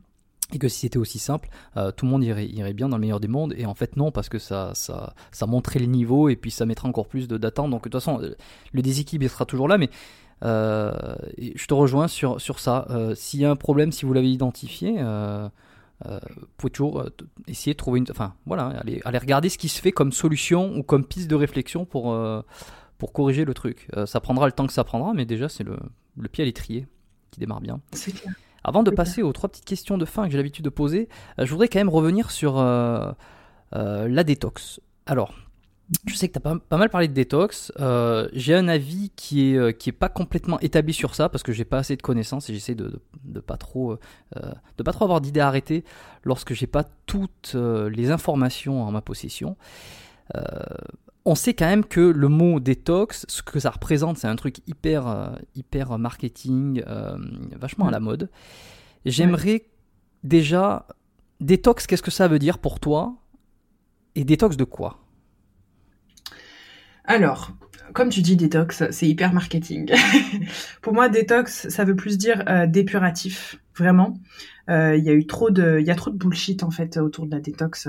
[0.53, 3.01] Et que si c'était aussi simple, euh, tout le monde irait, irait, bien dans le
[3.01, 3.53] meilleur des mondes.
[3.57, 6.67] Et en fait, non, parce que ça, ça, ça montrait le niveau et puis ça
[6.67, 7.71] mettrait encore plus d'attente.
[7.71, 8.21] Donc, de toute façon,
[8.73, 9.77] le déséquilibre sera toujours là.
[9.77, 9.91] Mais
[10.43, 12.87] je te rejoins sur, sur ça.
[13.17, 14.93] S'il y a un problème, si vous l'avez identifié,
[16.05, 17.05] vous pouvez toujours
[17.49, 18.07] essayer de trouver une.
[18.09, 21.35] Enfin, voilà, aller, aller, regarder ce qui se fait comme solution ou comme piste de
[21.35, 22.15] réflexion pour
[22.99, 23.89] pour corriger le truc.
[23.97, 25.79] Euh, ça prendra le temps que ça prendra, mais déjà c'est le,
[26.17, 26.87] le pied à l'étrier
[27.31, 27.81] qui démarre bien.
[27.93, 28.35] Clair.
[28.65, 31.47] Avant de passer aux trois petites questions de fin que j'ai l'habitude de poser, euh,
[31.47, 33.13] je voudrais quand même revenir sur euh,
[33.73, 34.81] la détox.
[35.07, 35.35] Alors,
[36.05, 37.71] je sais que tu as pas, mal parlé de détox.
[38.33, 41.65] j'ai un avis qui est, qui est pas complètement établi sur ça parce que j'ai
[41.65, 43.97] pas assez de connaissances et j'essaie de, de, pas trop
[44.35, 45.85] de pas trop avoir d'idées arrêtées
[46.25, 49.57] lorsque j'ai pas toutes les informations en ma possession
[51.27, 54.59] on sait quand même que le mot détox, ce que ça représente, c'est un truc
[54.69, 57.19] hyper, euh, hyper marketing, euh,
[57.59, 58.31] vachement à la mode.
[59.05, 59.67] J'aimerais
[60.23, 60.87] déjà
[61.41, 63.17] détox, qu'est-ce que ça veut dire pour toi?
[64.15, 65.01] Et détox de quoi?
[67.05, 67.51] Alors,
[67.93, 69.93] comme tu dis détox, c'est hyper marketing.
[70.81, 74.15] pour moi, détox, ça veut plus dire euh, dépuratif, vraiment.
[74.69, 77.27] Il y a eu trop de, il y a trop de bullshit en fait autour
[77.27, 77.89] de la détox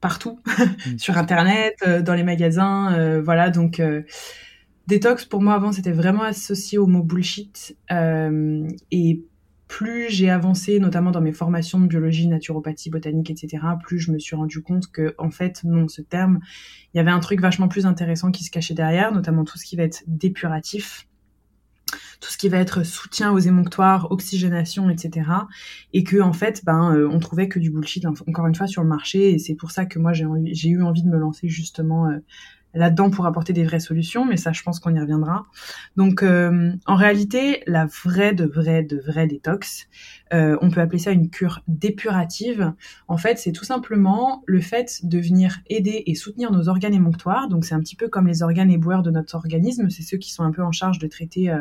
[0.00, 0.98] partout, mm.
[0.98, 3.50] sur Internet, euh, dans les magasins, euh, voilà.
[3.50, 4.02] Donc, euh,
[4.86, 7.76] détox pour moi avant c'était vraiment associé au mot bullshit.
[8.90, 9.24] et
[9.68, 14.18] plus j'ai avancé, notamment dans mes formations de biologie, naturopathie, botanique, etc., plus je me
[14.18, 16.40] suis rendu compte que, en fait, non, ce terme,
[16.92, 19.64] il y avait un truc vachement plus intéressant qui se cachait derrière, notamment tout ce
[19.64, 21.06] qui va être dépuratif
[22.20, 25.28] tout ce qui va être soutien aux émonctoires, oxygénation, etc.
[25.94, 28.82] Et que en fait, ben, euh, on trouvait que du bullshit encore une fois sur
[28.82, 29.32] le marché.
[29.32, 32.18] Et c'est pour ça que moi j'ai eu envie de me lancer justement euh,
[32.74, 35.44] là-dedans pour apporter des vraies solutions, mais ça, je pense qu'on y reviendra.
[35.96, 39.88] Donc, euh, en réalité, la vraie de vraie de vraie détox,
[40.30, 42.72] on peut appeler ça une cure dépurative.
[43.08, 47.48] En fait, c'est tout simplement le fait de venir aider et soutenir nos organes émonctoires.
[47.48, 49.90] Donc, c'est un petit peu comme les organes éboueurs de notre organisme.
[49.90, 51.52] C'est ceux qui sont un peu en charge de traiter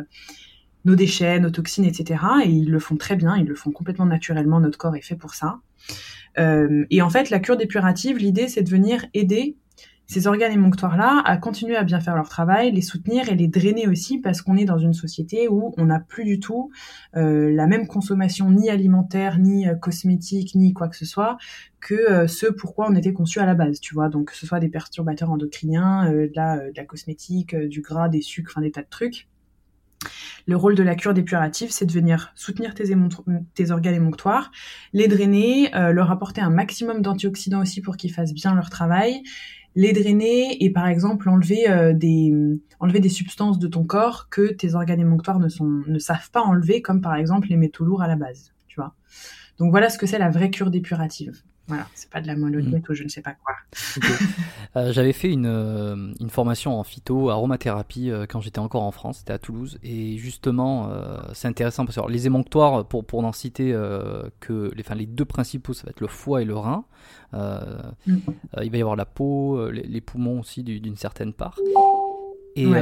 [0.85, 2.23] nos déchets, nos toxines, etc.
[2.43, 5.15] Et ils le font très bien, ils le font complètement naturellement, notre corps est fait
[5.15, 5.59] pour ça.
[6.37, 9.57] Euh, et en fait, la cure dépurative, l'idée, c'est de venir aider
[10.09, 13.87] ces organes émonctoires-là à continuer à bien faire leur travail, les soutenir et les drainer
[13.87, 16.71] aussi parce qu'on est dans une société où on n'a plus du tout
[17.15, 21.37] euh, la même consommation ni alimentaire, ni euh, cosmétique, ni quoi que ce soit
[21.79, 24.09] que euh, ce pourquoi on était conçu à la base, tu vois.
[24.09, 28.21] Donc que ce soit des perturbateurs endocriniens, de, la, de la cosmétique, du gras, des
[28.21, 29.27] sucres, enfin des tas de trucs.
[30.47, 34.51] Le rôle de la cure dépurative, c'est de venir soutenir tes, organes émonctoires,
[34.93, 39.21] les drainer, euh, leur apporter un maximum d'antioxydants aussi pour qu'ils fassent bien leur travail,
[39.75, 44.99] les drainer et par exemple enlever euh, des substances de ton corps que tes organes
[44.99, 45.49] émonctoires ne
[45.87, 48.95] ne savent pas enlever, comme par exemple les métaux lourds à la base, tu vois.
[49.59, 51.43] Donc voilà ce que c'est la vraie cure dépurative.
[51.69, 53.53] Voilà, c'est pas de la monodiète ou je ne sais pas quoi.
[54.75, 58.91] Euh, J'avais fait une, euh, une formation en phyto, aromathérapie, euh, quand j'étais encore en
[58.91, 59.79] France, c'était à Toulouse.
[59.83, 60.91] Et justement,
[61.33, 63.71] c'est intéressant parce que alors, les émonctoires, pour, pour n'en citer
[64.39, 66.83] que les, enfin, les deux principaux, ça va être le foie et le rein.
[67.33, 68.17] Mm.
[68.61, 71.57] il va y avoir la peau, les, les poumons aussi du- d'une certaine part.
[72.55, 72.81] Et, Ouais.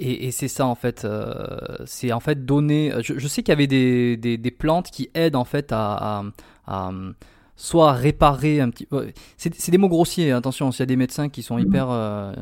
[0.00, 2.92] et, et c'est ça en fait, euh, c'est en fait donner.
[3.02, 6.18] Je, je sais qu'il y avait des, des, des plantes qui aident en fait à,
[6.18, 6.24] à,
[6.66, 6.90] à,
[7.58, 8.86] soit réparer un petit.
[8.92, 10.30] ouais, C'est des mots grossiers.
[10.30, 12.32] hein, Attention, s'il y a des médecins qui sont hyper euh,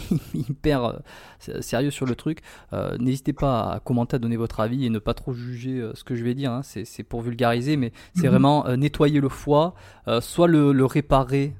[0.34, 2.38] hyper euh, sérieux sur le truc,
[2.72, 6.04] euh, n'hésitez pas à commenter, à donner votre avis et ne pas trop juger ce
[6.04, 6.50] que je vais dire.
[6.52, 8.30] hein, C'est pour vulgariser, mais c'est Mhm.
[8.30, 9.74] vraiment euh, nettoyer le foie,
[10.20, 11.54] soit le, le réparer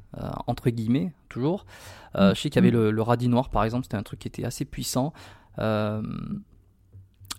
[0.46, 1.66] entre guillemets toujours.
[2.14, 4.28] Je sais qu'il y avait le, le radis noir par exemple, c'était un truc qui
[4.28, 5.12] était assez puissant.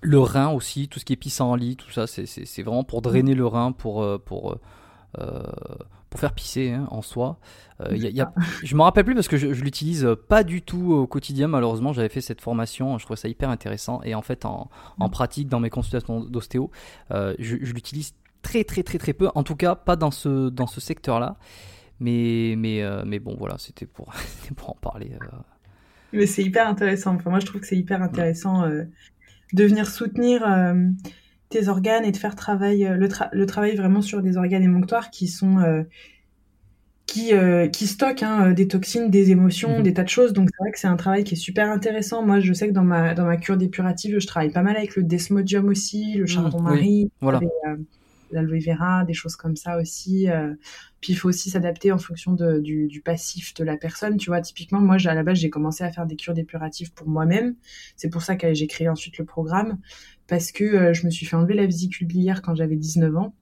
[0.05, 3.45] Le rein aussi, tout ce qui est pissenlit, tout ça, c'est- vraiment pour drainer le
[3.47, 4.57] rein, pour, pour,
[6.09, 7.39] pour faire pisser hein, en soi.
[7.81, 8.33] Euh, y a- il y a-
[8.63, 11.91] je me rappelle plus parce que je, je l'utilise pas du tout au quotidien, malheureusement.
[11.93, 14.01] J'avais fait cette formation, je trouvais ça hyper intéressant.
[14.03, 16.69] Et en fait, en, en pratique, dans mes consultations d'ostéo,
[17.11, 19.29] euh, je, je l'utilise très, très, très, très peu.
[19.35, 21.37] En tout cas, pas dans ce, dans ce secteur-là.
[21.99, 24.11] Mais, mais, euh, mais bon, voilà, c'était pour,
[24.55, 25.11] pour en parler.
[25.21, 25.25] euh.
[26.11, 27.15] Mais c'est hyper intéressant.
[27.15, 28.83] Enfin, moi, je trouve que c'est hyper intéressant euh,
[29.53, 30.75] de venir soutenir euh,
[31.53, 34.63] tes organes et de faire travail, euh, le, tra- le travail vraiment sur des organes
[34.63, 35.83] émonctoires qui sont euh,
[37.05, 39.83] qui, euh, qui stockent hein, des toxines, des émotions, Mhm.
[39.83, 40.33] des tas de choses.
[40.33, 42.25] Donc c'est vrai que c'est un travail qui est super intéressant.
[42.25, 44.95] Moi, je sais que dans ma dans ma cure dépurative, je travaille pas mal avec
[44.95, 46.25] le desmodium aussi, le
[47.21, 47.37] voilà.
[47.37, 47.77] avec, euh,
[48.31, 50.27] l'aloe vera, des choses comme ça aussi.
[51.01, 54.17] Puis il faut aussi s'adapter en fonction de, du, du passif de la personne.
[54.17, 57.07] Tu vois, typiquement, moi, à la base, j'ai commencé à faire des cures dépuratives pour
[57.07, 57.55] moi-même.
[57.97, 59.79] C'est pour ça que j'ai créé ensuite le programme.
[60.27, 63.33] Parce que euh, je me suis fait enlever la vésicule biliaire quand j'avais 19 ans.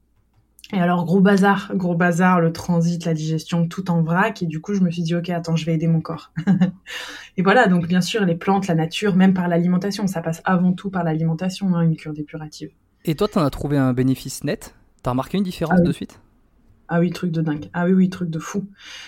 [0.72, 4.42] Et alors, gros bazar, gros bazar, le transit, la digestion, tout en vrac.
[4.42, 6.32] Et du coup, je me suis dit, OK, attends, je vais aider mon corps.
[7.36, 10.72] et voilà, donc bien sûr, les plantes, la nature, même par l'alimentation, ça passe avant
[10.72, 12.70] tout par l'alimentation, hein, une cure dépurative.
[13.04, 14.74] Et toi, t'en as trouvé un bénéfice net?
[15.02, 15.88] T'as remarqué une différence Ah oui.
[15.88, 16.20] de suite?
[16.88, 17.68] Ah oui, truc de dingue.
[17.74, 18.66] Ah oui, oui, truc de fou.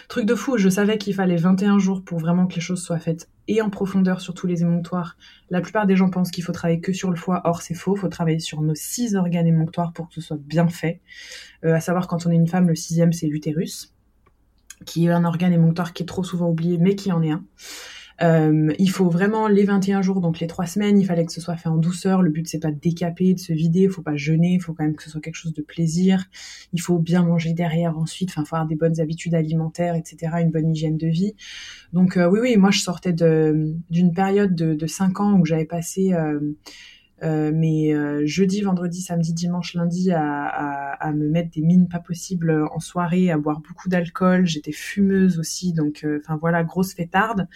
[0.09, 2.99] Truc de fou, je savais qu'il fallait 21 jours pour vraiment que les choses soient
[2.99, 5.17] faites et en profondeur sur tous les émonctoires.
[5.51, 7.97] La plupart des gens pensent qu'il faut travailler que sur le foie, or c'est faux,
[7.97, 11.01] il faut travailler sur nos six organes émonctoires pour que ce soit bien fait.
[11.65, 13.95] Euh, à savoir, quand on est une femme, le sixième, c'est l'utérus,
[14.87, 17.45] qui est un organe émonctoire qui est trop souvent oublié, mais qui en est un.
[18.23, 21.41] Euh, il faut vraiment les 21 jours, donc les trois semaines, il fallait que ce
[21.41, 22.23] soit fait en douceur.
[22.23, 24.73] Le but c'est pas de décaper, de se vider, il faut pas jeûner, il faut
[24.73, 26.27] quand même que ce soit quelque chose de plaisir.
[26.73, 30.71] Il faut bien manger derrière ensuite, enfin avoir des bonnes habitudes alimentaires, etc., une bonne
[30.71, 31.35] hygiène de vie.
[31.93, 35.65] Donc euh, oui, oui, moi je sortais d'une période de, de 5 ans où j'avais
[35.65, 36.41] passé euh,
[37.23, 41.89] euh, mes euh, jeudi, vendredi, samedi, dimanche, lundi à, à, à me mettre des mines
[41.89, 44.47] pas possibles en soirée, à boire beaucoup d'alcool.
[44.47, 47.47] J'étais fumeuse aussi, donc euh, enfin voilà, grosse fêtarde.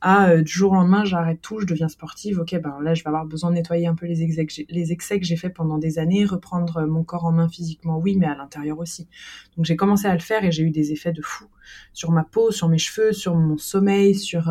[0.00, 2.38] À euh, du jour au lendemain, j'arrête tout, je deviens sportive.
[2.40, 4.66] Ok, ben là, je vais avoir besoin de nettoyer un peu les excès que j'ai-
[4.70, 8.16] les excès que j'ai fait pendant des années, reprendre mon corps en main physiquement, oui,
[8.16, 9.08] mais à l'intérieur aussi.
[9.56, 11.46] Donc j'ai commencé à le faire et j'ai eu des effets de fou
[11.92, 14.50] sur ma peau, sur mes cheveux, sur mon sommeil, sur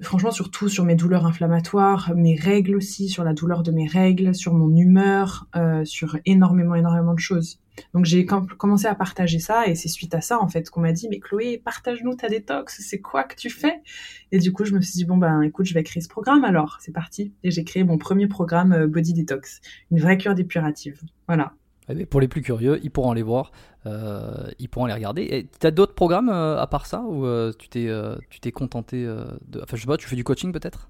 [0.00, 3.86] franchement sur tout, sur mes douleurs inflammatoires, mes règles aussi, sur la douleur de mes
[3.86, 7.60] règles, sur mon humeur, euh, sur énormément, énormément de choses.
[7.92, 10.80] Donc j'ai com- commencé à partager ça et c'est suite à ça en fait qu'on
[10.80, 13.82] m'a dit mais Chloé partage-nous ta détox, c'est quoi que tu fais?
[14.30, 16.44] Et du coup je me suis dit bon ben écoute je vais créer ce programme
[16.44, 20.36] alors c'est parti et j'ai créé mon premier programme euh, Body Detox, une vraie cure
[20.36, 21.00] dépurative.
[21.26, 21.54] Voilà.
[22.08, 23.52] Pour les plus curieux, ils pourront les voir,
[23.84, 25.22] euh, ils pourront les regarder.
[25.22, 27.90] Et t'as d'autres programmes euh, à part ça ou euh, tu t'es
[28.30, 30.88] tu contenté de enfin je sais pas, tu fais du coaching peut-être?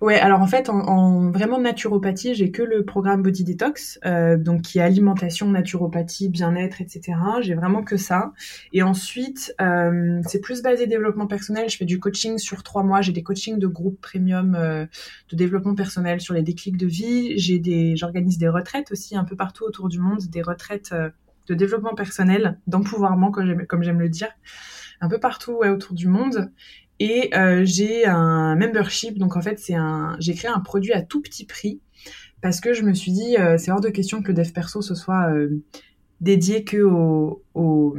[0.00, 4.36] Ouais, alors en fait, en, en vraiment naturopathie, j'ai que le programme Body Detox, euh,
[4.36, 7.18] donc qui est alimentation, naturopathie, bien-être, etc.
[7.40, 8.32] J'ai vraiment que ça.
[8.72, 11.68] Et ensuite, euh, c'est plus basé développement personnel.
[11.68, 13.02] Je fais du coaching sur trois mois.
[13.02, 14.86] J'ai des coachings de groupe premium euh,
[15.30, 17.38] de développement personnel sur les déclics de vie.
[17.38, 20.94] J'ai des, j'organise des retraites aussi un peu partout autour du monde, des retraites
[21.48, 24.28] de développement personnel, d'empouvoirment, comme j'aime, comme j'aime le dire,
[25.00, 26.50] un peu partout ouais, autour du monde.
[27.00, 31.02] Et euh, j'ai un membership, donc en fait c'est un, j'ai créé un produit à
[31.02, 31.80] tout petit prix
[32.40, 34.94] parce que je me suis dit euh, c'est hors de question que dev perso ce
[34.94, 35.62] soit euh,
[36.20, 37.96] dédié que aux, aux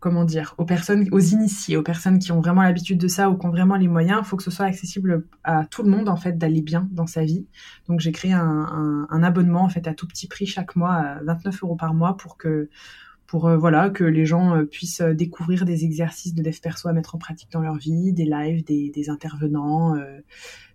[0.00, 3.36] comment dire aux personnes, aux initiés, aux personnes qui ont vraiment l'habitude de ça ou
[3.36, 4.20] qui ont vraiment les moyens.
[4.24, 7.06] Il faut que ce soit accessible à tout le monde en fait d'aller bien dans
[7.06, 7.46] sa vie.
[7.86, 11.22] Donc j'ai créé un, un, abonnement en fait à tout petit prix chaque mois, à
[11.22, 12.70] 29 euros par mois pour que
[13.30, 16.88] pour euh, voilà que les gens euh, puissent euh, découvrir des exercices de dev perso
[16.88, 20.18] à mettre en pratique dans leur vie, des lives, des, des intervenants, euh,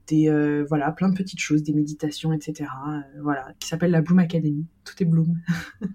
[0.07, 2.69] des euh, voilà plein de petites choses, des méditations, etc.
[2.87, 4.65] euh, voilà, qui s'appelle la Bloom Academy.
[4.85, 5.37] Tout est Bloom.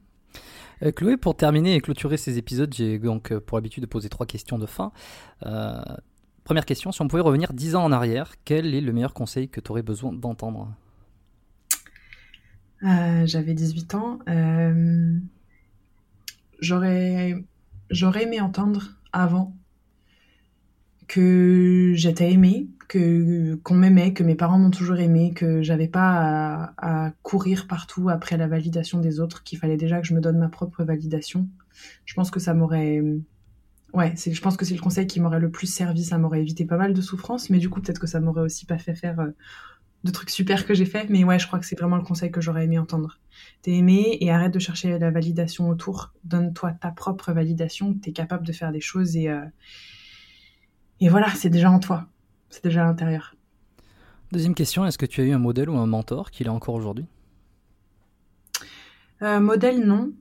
[0.83, 4.25] Euh, Chloé, pour terminer et clôturer ces épisodes, j'ai donc pour habitude de poser trois
[4.25, 4.93] questions de fin.
[5.45, 5.79] Euh,
[6.43, 9.51] première question, si on pouvait revenir dix ans en arrière, quel est le meilleur conseil
[9.51, 10.75] que tu aurais besoin d'entendre?
[12.83, 14.21] Euh, J'avais 18 ans.
[16.61, 17.43] J'aurais
[18.23, 19.57] aimé entendre avant
[21.09, 26.73] que j'étais aimée, que qu'on m'aimait, que mes parents m'ont toujours aimée, que j'avais pas
[26.77, 30.21] à, à courir partout après la validation des autres, qu'il fallait déjà que je me
[30.21, 31.49] donne ma propre validation.
[32.05, 33.03] Je pense que ça m'aurait
[33.93, 36.41] ouais, c'est je pense que c'est le conseil qui m'aurait le plus servi, ça m'aurait
[36.41, 38.95] évité pas mal de souffrances, mais du coup peut-être que ça m'aurait aussi pas fait
[38.95, 39.31] faire euh,
[40.05, 42.31] de trucs super que j'ai fait, mais ouais, je crois que c'est vraiment le conseil
[42.31, 43.19] que j'aurais aimé entendre.
[43.63, 46.13] T'es aimé et arrête de chercher la validation autour.
[46.25, 47.95] Donne-toi ta propre validation.
[47.95, 49.45] T'es capable de faire des choses et euh,
[51.01, 52.07] et voilà, c'est déjà en toi.
[52.51, 53.35] C'est déjà à l'intérieur.
[54.33, 56.75] Deuxième question, est-ce que tu as eu un modèle ou un mentor qui l'est encore
[56.75, 57.07] aujourd'hui?
[59.23, 60.13] Euh, modèle, non.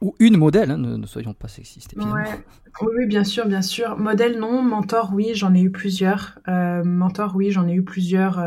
[0.00, 1.94] Ou une modèle, hein, ne, ne soyons pas sexistes.
[1.96, 2.44] Ouais.
[2.82, 3.96] Oui, bien sûr, bien sûr.
[3.96, 4.62] Modèle, non.
[4.62, 6.38] Mentor, oui, j'en ai eu plusieurs.
[6.48, 8.38] Euh, mentor, oui, j'en ai eu plusieurs.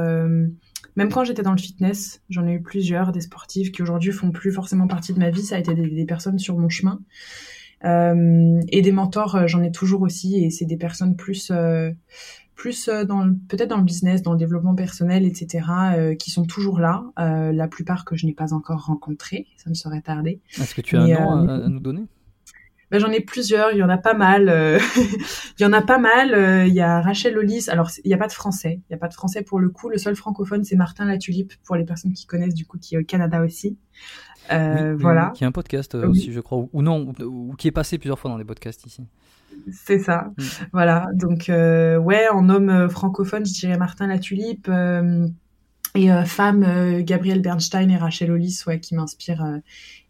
[0.97, 4.31] Même quand j'étais dans le fitness, j'en ai eu plusieurs, des sportifs qui aujourd'hui font
[4.31, 5.43] plus forcément partie de ma vie.
[5.43, 6.99] Ça a été des, des personnes sur mon chemin.
[7.85, 10.43] Euh, et des mentors, euh, j'en ai toujours aussi.
[10.43, 11.91] Et c'est des personnes plus, euh,
[12.55, 16.79] plus dans peut-être dans le business, dans le développement personnel, etc., euh, qui sont toujours
[16.79, 17.03] là.
[17.15, 19.45] La plupart que je n'ai pas encore rencontrés.
[19.55, 20.41] Ça me serait tardé.
[20.59, 22.05] Est-ce que tu as un nom à, à nous donner?
[22.89, 24.47] Ben, j'en ai plusieurs, il y en a pas mal.
[24.49, 24.79] euh,
[25.59, 26.33] il y en a pas mal.
[26.33, 27.65] euh, Il y a Rachel Hollis.
[27.69, 28.79] Alors, il n'y a pas de français.
[28.89, 29.89] Il n'y a pas de français pour le coup.
[29.89, 32.99] Le seul francophone, c'est Martin Latulipe, pour les personnes qui connaissent, du coup, qui est
[32.99, 33.77] au Canada aussi.
[34.53, 36.05] Euh, Oui, voilà, Qui a un podcast Oui.
[36.05, 38.45] aussi, je crois, ou, ou non, ou, ou qui est passé plusieurs fois dans les
[38.45, 39.03] podcasts ici.
[39.73, 40.31] c'est ça.
[40.37, 40.43] Mm.
[40.71, 44.69] Voilà, donc, ouais, en homme francophone, je dirais Martin Latulipe.
[45.95, 49.43] et femme, Gabrielle Bernstein et Rachel Hollis, ouais, qui m'inspirent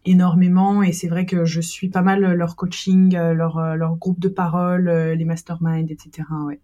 [0.08, 0.82] énormément.
[0.82, 4.20] Et c'est vrai que je suis pas mal leur coaching, euh, leur, euh, leur groupe
[4.20, 6.28] de parole, euh, les masterminds, etc.
[6.46, 6.60] Ouais.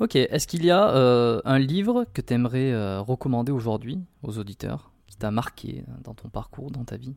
[0.00, 4.92] Ok, est-ce qu'il y a euh, un livre que tu aimerais recommander aujourd'hui aux auditeurs,
[5.06, 7.16] qui t'a marqué dans ton parcours, dans ta vie?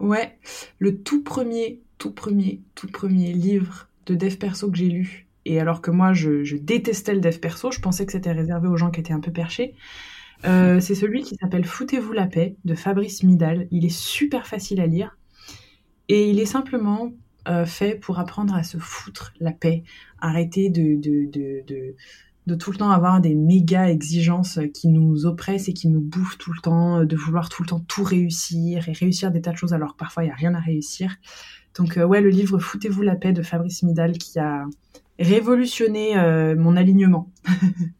[0.00, 0.38] Ouais,
[0.78, 5.58] le tout premier, tout premier, tout premier livre de dev perso que j'ai lu, et
[5.60, 8.76] alors que moi je, je détestais le dev perso, je pensais que c'était réservé aux
[8.76, 9.74] gens qui étaient un peu perchés,
[10.44, 13.66] euh, c'est celui qui s'appelle Foutez-vous la paix de Fabrice Midal.
[13.70, 15.16] Il est super facile à lire
[16.08, 17.12] et il est simplement
[17.48, 19.82] euh, fait pour apprendre à se foutre la paix,
[20.20, 21.94] arrêter de, de, de,
[22.46, 26.38] de, tout le temps avoir des méga exigences qui nous oppressent et qui nous bouffent
[26.38, 29.56] tout le temps, de vouloir tout le temps tout réussir et réussir des tas de
[29.56, 31.16] choses alors que parfois il n'y a rien à réussir.
[31.76, 34.64] Donc euh, ouais, le livre Foutez-vous la paix de Fabrice Midal qui a
[35.18, 36.14] révolutionné
[36.56, 37.32] mon alignement.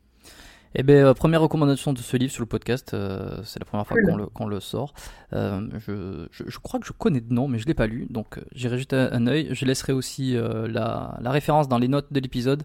[0.74, 3.86] Eh bien, euh, première recommandation de ce livre sur le podcast, euh, c'est la première
[3.86, 3.96] fois
[4.34, 4.92] qu'on le, sort.
[5.32, 8.06] Euh, je, je, je crois que je connais de nom, mais je l'ai pas lu,
[8.10, 9.48] donc j'irai jeter un, œil.
[9.52, 12.64] Je laisserai aussi euh, la, la référence dans les notes de l'épisode,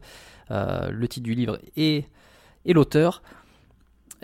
[0.49, 2.05] le titre du livre et,
[2.65, 3.23] et l'auteur.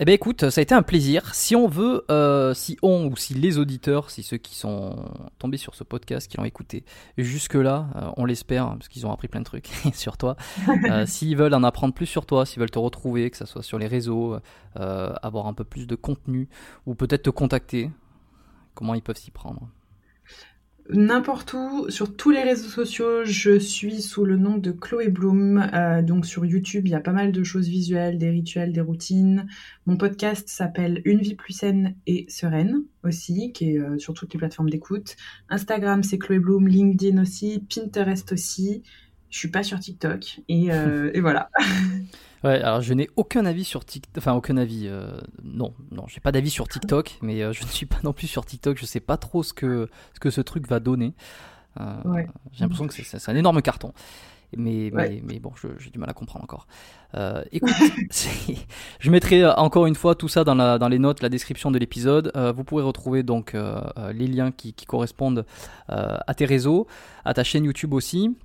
[0.01, 1.35] Eh bien écoute, ça a été un plaisir.
[1.35, 4.95] Si on veut, euh, si on ou si les auditeurs, si ceux qui sont
[5.39, 6.85] tombés sur ce podcast, qui l'ont écouté
[7.17, 10.37] jusque-là, euh, on l'espère, parce qu'ils ont appris plein de trucs sur toi,
[10.89, 13.61] euh, s'ils veulent en apprendre plus sur toi, s'ils veulent te retrouver, que ce soit
[13.61, 14.37] sur les réseaux,
[14.75, 16.47] avoir un peu plus de contenu,
[16.85, 17.91] ou peut-être te contacter,
[18.75, 19.67] comment ils peuvent s'y prendre
[20.91, 25.69] N'importe où, sur tous les réseaux sociaux, je suis sous le nom de Chloé Bloom.
[25.71, 28.81] Euh, donc sur YouTube, il y a pas mal de choses visuelles, des rituels, des
[28.81, 29.47] routines.
[29.85, 34.33] Mon podcast s'appelle Une vie plus saine et sereine aussi, qui est euh, sur toutes
[34.33, 35.15] les plateformes d'écoute.
[35.49, 38.81] Instagram, c'est Chloé Bloom, LinkedIn aussi, Pinterest aussi.
[39.29, 41.51] Je suis pas sur TikTok et, euh, et voilà.
[42.43, 46.21] Ouais, alors je n'ai aucun avis sur TikTok, enfin aucun avis, euh, non, non, j'ai
[46.21, 48.85] pas d'avis sur TikTok, mais euh, je ne suis pas non plus sur TikTok, je
[48.85, 51.13] sais pas trop ce que, ce que ce truc va donner.
[51.81, 52.27] Euh, Ouais.
[52.53, 53.93] J'ai l'impression que c'est- un énorme carton.
[54.57, 55.09] Mais, Ouais.
[55.09, 56.65] mais, mais bon, j'ai du mal à comprendre encore.
[57.13, 57.69] Euh, écoute,
[58.99, 61.69] je mettrai euh, encore une fois tout ça dans, la, dans les notes, la description
[61.69, 62.31] de l'épisode.
[62.35, 65.45] Euh, vous pourrez retrouver donc euh, euh, les liens qui, qui correspondent
[65.91, 66.87] euh, à tes réseaux,
[67.25, 68.35] à ta chaîne YouTube aussi.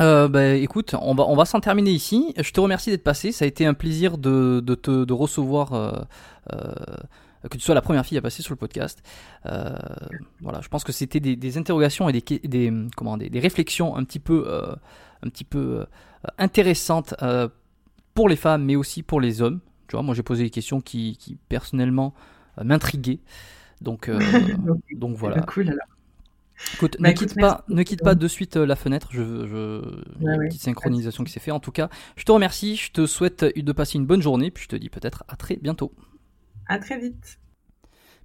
[0.00, 2.32] Euh, bah, écoute, on va, on va s'en terminer ici.
[2.40, 3.32] Je te remercie d'être passé.
[3.32, 5.92] Ça a été un plaisir de, de te de recevoir, euh,
[6.52, 6.72] euh,
[7.50, 9.02] que tu sois la première fille à passer sur le podcast.
[9.46, 9.76] Euh,
[10.40, 13.96] voilà, je pense que c'était des, des interrogations et des, des, comment, des, des réflexions
[13.96, 14.46] un petit peu,
[15.22, 15.86] un petit peu
[16.38, 17.14] intéressantes
[18.14, 19.60] pour les femmes, mais aussi pour les hommes.
[19.88, 22.14] Tu vois, moi j'ai posé des questions qui, qui personnellement
[22.62, 23.20] m'intriguaient.
[23.80, 24.10] Donc,
[24.58, 25.40] Donc, donc voilà.
[25.42, 25.97] Cool alors.
[26.74, 29.08] Écoute, Bah, ne, quitte pas, ne quitte pas de suite euh, la fenêtre.
[29.12, 29.80] Je, je,
[30.20, 31.54] Ouais, une petite synchronisation qui s'est faite.
[31.54, 32.76] En tout cas, je te remercie.
[32.76, 34.50] Je te souhaite de passer une bonne journée.
[34.50, 35.92] Puis je te dis peut-être à très bientôt.
[36.66, 37.38] À très vite.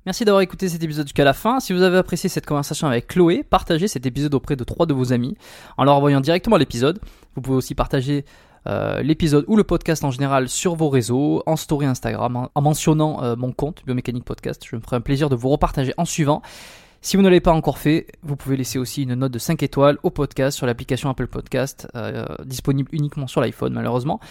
[0.06, 1.62] Merci d'avoir écouté cet épisode jusqu'à la fin.
[1.62, 4.94] Si vous avez apprécié cette conversation avec Chloé, partagez cet épisode auprès de trois de
[4.94, 5.38] vos amis
[5.78, 7.00] en leur envoyant directement l'épisode.
[7.36, 8.26] Vous pouvez aussi partager
[8.68, 12.62] euh, l'épisode ou le podcast en général sur vos réseaux, en story Instagram, en, en
[12.62, 14.66] mentionnant euh, mon compte Biomécanique Podcast.
[14.70, 16.42] Je me ferai un plaisir de vous repartager en suivant.
[17.06, 19.62] Si vous ne l'avez pas encore fait, vous pouvez laisser aussi une note de 5
[19.62, 24.22] étoiles au podcast sur l'application Apple Podcast, euh, disponible uniquement sur l'iPhone malheureusement.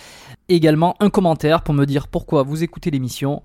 [0.49, 3.43] Également un commentaire pour me dire pourquoi vous écoutez l'émission,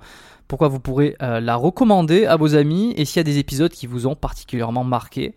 [0.48, 3.70] pourquoi vous pourrez euh, la recommander à vos amis et s'il y a des épisodes
[3.70, 5.36] qui vous ont particulièrement marqué.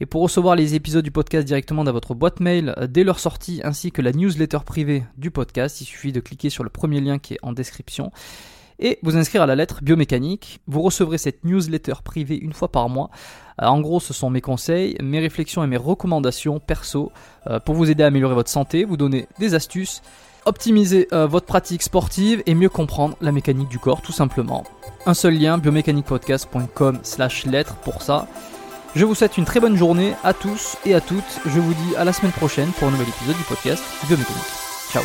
[0.00, 3.20] Et pour recevoir les épisodes du podcast directement dans votre boîte mail euh, dès leur
[3.20, 7.00] sortie ainsi que la newsletter privée du podcast, il suffit de cliquer sur le premier
[7.00, 8.10] lien qui est en description
[8.80, 10.60] et vous inscrire à la lettre biomécanique.
[10.66, 13.10] Vous recevrez cette newsletter privée une fois par mois.
[13.62, 17.12] Euh, en gros, ce sont mes conseils, mes réflexions et mes recommandations perso
[17.46, 20.02] euh, pour vous aider à améliorer votre santé, vous donner des astuces,
[20.46, 24.64] optimiser euh, votre pratique sportive et mieux comprendre la mécanique du corps tout simplement.
[25.06, 28.26] Un seul lien, biomécaniquepodcast.com slash lettre pour ça.
[28.96, 31.40] Je vous souhaite une très bonne journée à tous et à toutes.
[31.46, 34.42] Je vous dis à la semaine prochaine pour un nouvel épisode du podcast Biomécanique.
[34.92, 35.04] Ciao